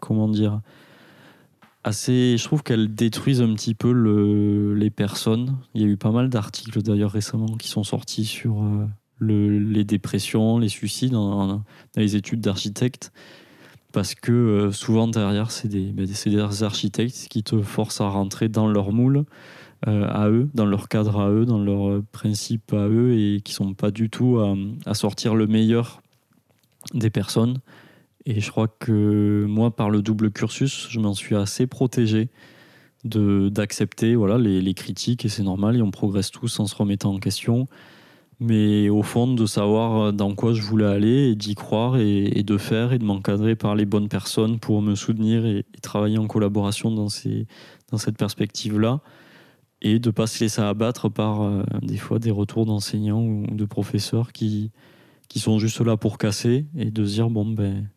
[0.00, 0.60] comment dire,
[1.84, 2.36] assez.
[2.38, 5.56] Je trouve qu'elles détruisent un petit peu le, les personnes.
[5.74, 8.86] Il y a eu pas mal d'articles d'ailleurs récemment qui sont sortis sur euh,
[9.18, 11.62] le, les dépressions, les suicides dans,
[11.96, 13.12] les études d'architectes.
[13.92, 18.48] Parce que euh, souvent derrière, c'est des, ben, des, architectes qui te forcent à rentrer
[18.48, 19.24] dans leur moule,
[19.86, 23.54] euh, à eux, dans leur cadre à eux, dans leurs principes à eux, et qui
[23.54, 24.38] sont pas du tout
[24.84, 26.02] à sortir le meilleur
[26.94, 27.58] des personnes.
[28.30, 32.28] Et je crois que moi, par le double cursus, je m'en suis assez protégé
[33.04, 37.18] d'accepter voilà, les, critiques, et c'est normal, et on progresse tous en se remettant en
[37.20, 37.68] question.
[38.38, 42.58] Mais au fond, de savoir dans quoi je voulais aller, et d'y croire, et, de
[42.58, 46.90] faire, et de m'encadrer par les bonnes personnes pour me soutenir et, travailler en collaboration
[46.90, 47.46] dans, ces,
[47.90, 49.00] dans cette perspective-là,
[49.80, 53.46] et de ne pas se laisser abattre par euh, des fois des retours d'enseignants ou
[53.48, 54.70] de professeurs qui,
[55.30, 57.88] qui sont juste là pour casser, et de se dire, bon, ben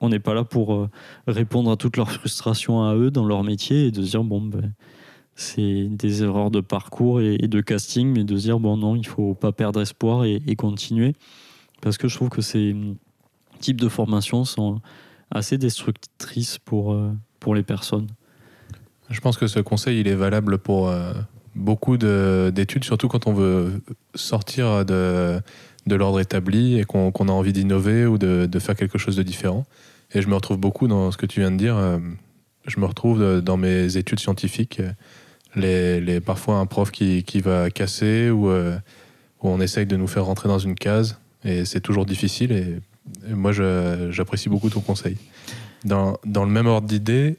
[0.00, 0.90] on n'est pas là pour euh,
[1.26, 4.42] répondre à toutes leurs frustrations à eux dans leur métier et de se dire, bon,
[4.42, 4.72] ben,
[5.34, 9.06] c'est des erreurs de parcours et, de casting, mais de se dire, bon, non, il
[9.06, 11.14] faut pas perdre espoir et, continuer.
[11.80, 12.74] Parce que je trouve que ces
[13.60, 14.80] types de formations sont
[15.30, 18.08] assez destructrices pour, euh, pour les personnes.
[19.10, 21.12] Je pense que ce conseil, il est valable pour euh,
[21.58, 23.82] beaucoup d'études, surtout quand on veut
[24.14, 25.40] sortir de,
[25.86, 29.22] de l'ordre établi et qu'on a envie d'innover ou de, de, faire quelque chose de
[29.22, 29.66] différent.
[30.14, 31.76] Et je me retrouve beaucoup dans ce que tu viens de dire.
[31.76, 31.98] Euh,
[32.66, 34.80] je me retrouve dans mes études scientifiques.
[35.54, 38.76] Les, les parfois un prof qui, qui va casser ou, euh,
[39.42, 41.18] où on essaye de nous faire rentrer dans une case.
[41.44, 42.52] Et c'est toujours difficile.
[42.52, 45.16] Et moi, je- j'apprécie beaucoup ton conseil.
[45.84, 47.36] Dans, dans le même ordre d'idée,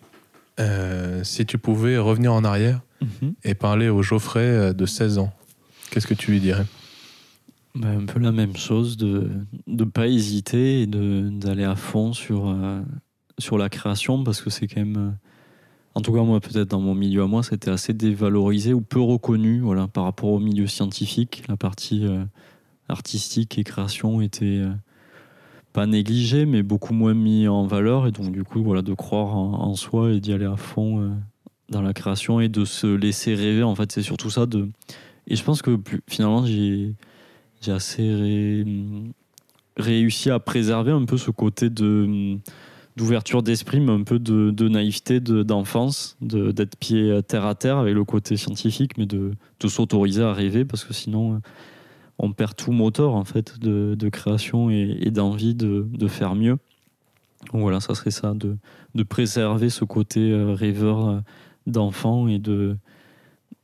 [0.60, 3.34] euh, si tu pouvais revenir en arrière Mhm.
[3.44, 5.32] et parler au Geoffrey euh, de 16 ans,
[5.92, 6.66] qu'est-ce que tu lui dirais
[7.76, 9.30] Ben, un peu la même chose, de
[9.68, 12.82] ne pas hésiter et de- d'aller à fond sur, euh,
[13.38, 15.12] sur la création, parce que c'est quand même, euh,
[15.96, 19.00] en tout cas moi peut-être dans mon milieu à moi, c'était assez dévalorisé ou peu
[19.00, 21.44] reconnu voilà, par rapport au milieu scientifique.
[21.48, 22.24] La partie euh,
[22.90, 24.72] artistique et création était euh,
[25.74, 29.38] pas négligée, mais beaucoup moins mis en valeur, et donc du coup voilà, de croire
[29.38, 31.10] en, en soi et d'y aller à fond euh,
[31.70, 34.46] dans la création et de se laisser rêver, en fait c'est surtout ça.
[34.46, 34.70] De...
[35.28, 36.94] Et je pense que finalement j'ai
[37.62, 38.66] j'ai assez ré-
[39.78, 42.38] réussi à préserver un peu ce côté de
[42.98, 47.56] d'ouverture d'esprit, mais un peu de, de naïveté de- d'enfance, de, d'être pied terre à
[47.56, 51.38] terre avec le côté scientifique, mais de, de s'autoriser à rêver, parce que sinon euh,
[52.18, 56.36] on perd tout moteur en fait de, de création et, et d'envie de, de faire
[56.36, 56.58] mieux.
[57.54, 58.58] Donc voilà, ça serait ça, de,
[58.96, 61.20] de préserver ce côté euh, rêveur euh,
[61.70, 62.78] d'enfant et de,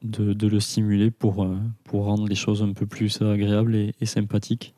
[0.04, 3.94] de, de le stimuler pour, euh, pour rendre les choses un peu plus agréables et,
[4.02, 4.74] et sympathiques.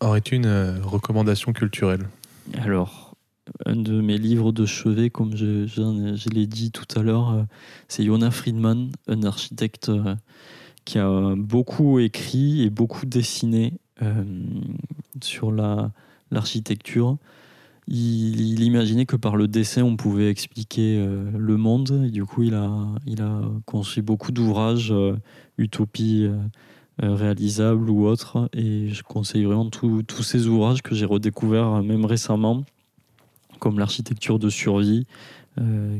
[0.00, 2.08] Aurais-tu une euh, recommandation culturelle?
[2.54, 3.16] Alors,
[3.66, 7.30] un de mes livres de chevet, comme je, je, je l'ai dit tout à l'heure,
[7.30, 7.42] euh,
[7.88, 9.90] c'est Yona Friedman, un architecte
[10.84, 14.24] qui a beaucoup écrit et beaucoup dessiné euh,
[15.20, 15.90] sur la,
[16.30, 17.18] l'architecture.
[17.90, 22.02] Il, imaginait que par le dessin, on pouvait expliquer euh, le monde.
[22.06, 22.70] Et du coup, il a,
[23.06, 23.24] il
[23.64, 25.16] construit beaucoup d'ouvrages, euh,
[25.56, 28.50] utopies euh, réalisables ou autres.
[28.52, 32.64] Et je conseille vraiment tous ces ouvrages que j'ai redécouverts même récemment,
[33.58, 35.06] comme l'architecture de survie,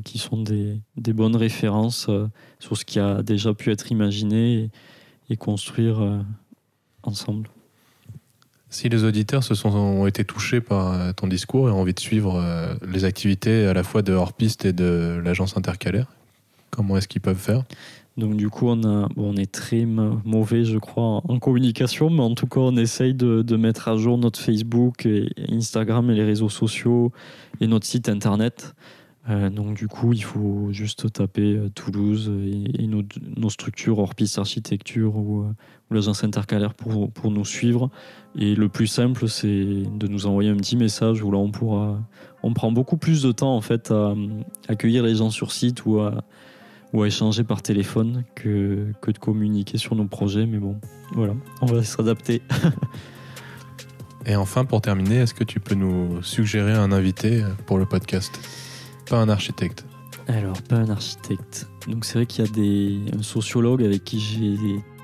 [0.04, 2.08] qui sont des, bonnes références
[2.60, 4.70] sur ce qui a déjà pu être imaginé
[5.30, 6.22] et, construire
[7.02, 7.48] ensemble.
[8.70, 11.94] Si les auditeurs se sont, ont été touchés par euh, ton discours et ont envie
[11.94, 16.06] de suivre euh, les activités à la fois de hors-piste et de l'agence intercalaire,
[16.70, 17.64] comment est-ce qu'ils peuvent faire?
[18.18, 22.20] Donc du coup, on, a, on est très ma- mauvais, je crois, en communication, mais
[22.22, 26.14] en tout cas, on essaye de, de mettre à jour notre Facebook et Instagram et
[26.14, 27.12] les réseaux sociaux
[27.60, 28.74] et notre site internet.
[29.28, 32.30] Euh, donc du coup, il faut juste taper euh, Toulouse
[32.78, 35.54] et, nos, structures hors piste architecture ou, euh,
[35.90, 37.90] ou l'agence intercalaire pour, pour nous suivre.
[38.36, 42.00] Et le plus simple, c'est de nous envoyer un petit message où là, on pourra...
[42.44, 44.14] On prend beaucoup plus de temps en fait à
[44.68, 46.24] accueillir les gens sur site ou à,
[47.04, 50.46] échanger par téléphone que, que de communiquer sur nos projets.
[50.46, 50.76] Mais bon,
[51.14, 52.40] voilà, on va s'adapter.
[54.24, 58.38] Et enfin, pour terminer, est-ce que tu peux nous suggérer un invité pour le podcast?
[59.08, 59.86] Pas un architecte.
[60.26, 61.68] Alors, pas un architecte.
[61.86, 64.56] Donc c'est vrai qu'il y a des un sociologue avec qui j'ai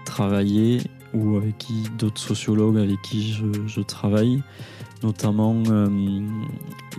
[0.05, 0.83] travaillé
[1.15, 4.43] ou avec qui d'autres sociologues avec qui je, travaille,
[5.03, 5.89] notamment euh,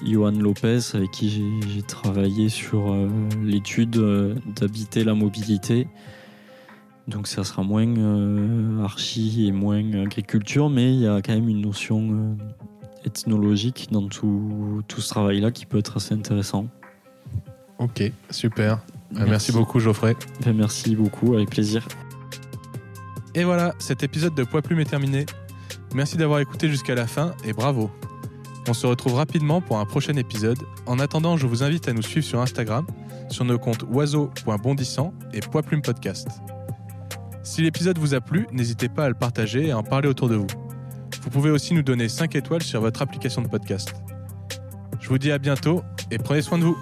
[0.03, 3.07] Johan Lopez avec qui j'ai- travaillé sur euh,
[3.43, 5.87] l'étude euh, d'habiter la mobilité.
[7.07, 11.49] Donc ça sera moins euh, archi et moins agriculture, mais il y a quand même
[11.49, 12.35] une notion
[13.05, 16.65] ethnologique dans tout, tout ce travail-là qui peut être assez intéressant.
[17.79, 18.79] Ok, super.
[19.17, 20.15] Euh, Merci, beaucoup Geoffrey.
[20.43, 21.87] Ben, merci beaucoup, avec plaisir.
[23.33, 25.25] Et voilà, cet épisode de Poids Plume est terminé.
[25.93, 27.91] Merci d'avoir écouté jusqu'à la fin et bravo.
[28.67, 30.57] On se retrouve rapidement pour un prochain épisode.
[30.85, 32.85] En attendant, je vous invite à nous suivre sur Instagram,
[33.29, 36.27] sur nos comptes oiseau.bondissant et Poids Plume Podcast.
[37.43, 40.29] Si l'épisode vous a plu, n'hésitez pas à le partager et à en parler autour
[40.29, 40.47] de vous.
[41.21, 43.93] Vous pouvez aussi nous donner 5 étoiles sur votre application de podcast.
[44.99, 46.77] Je vous dis à bientôt et prenez soin de vous.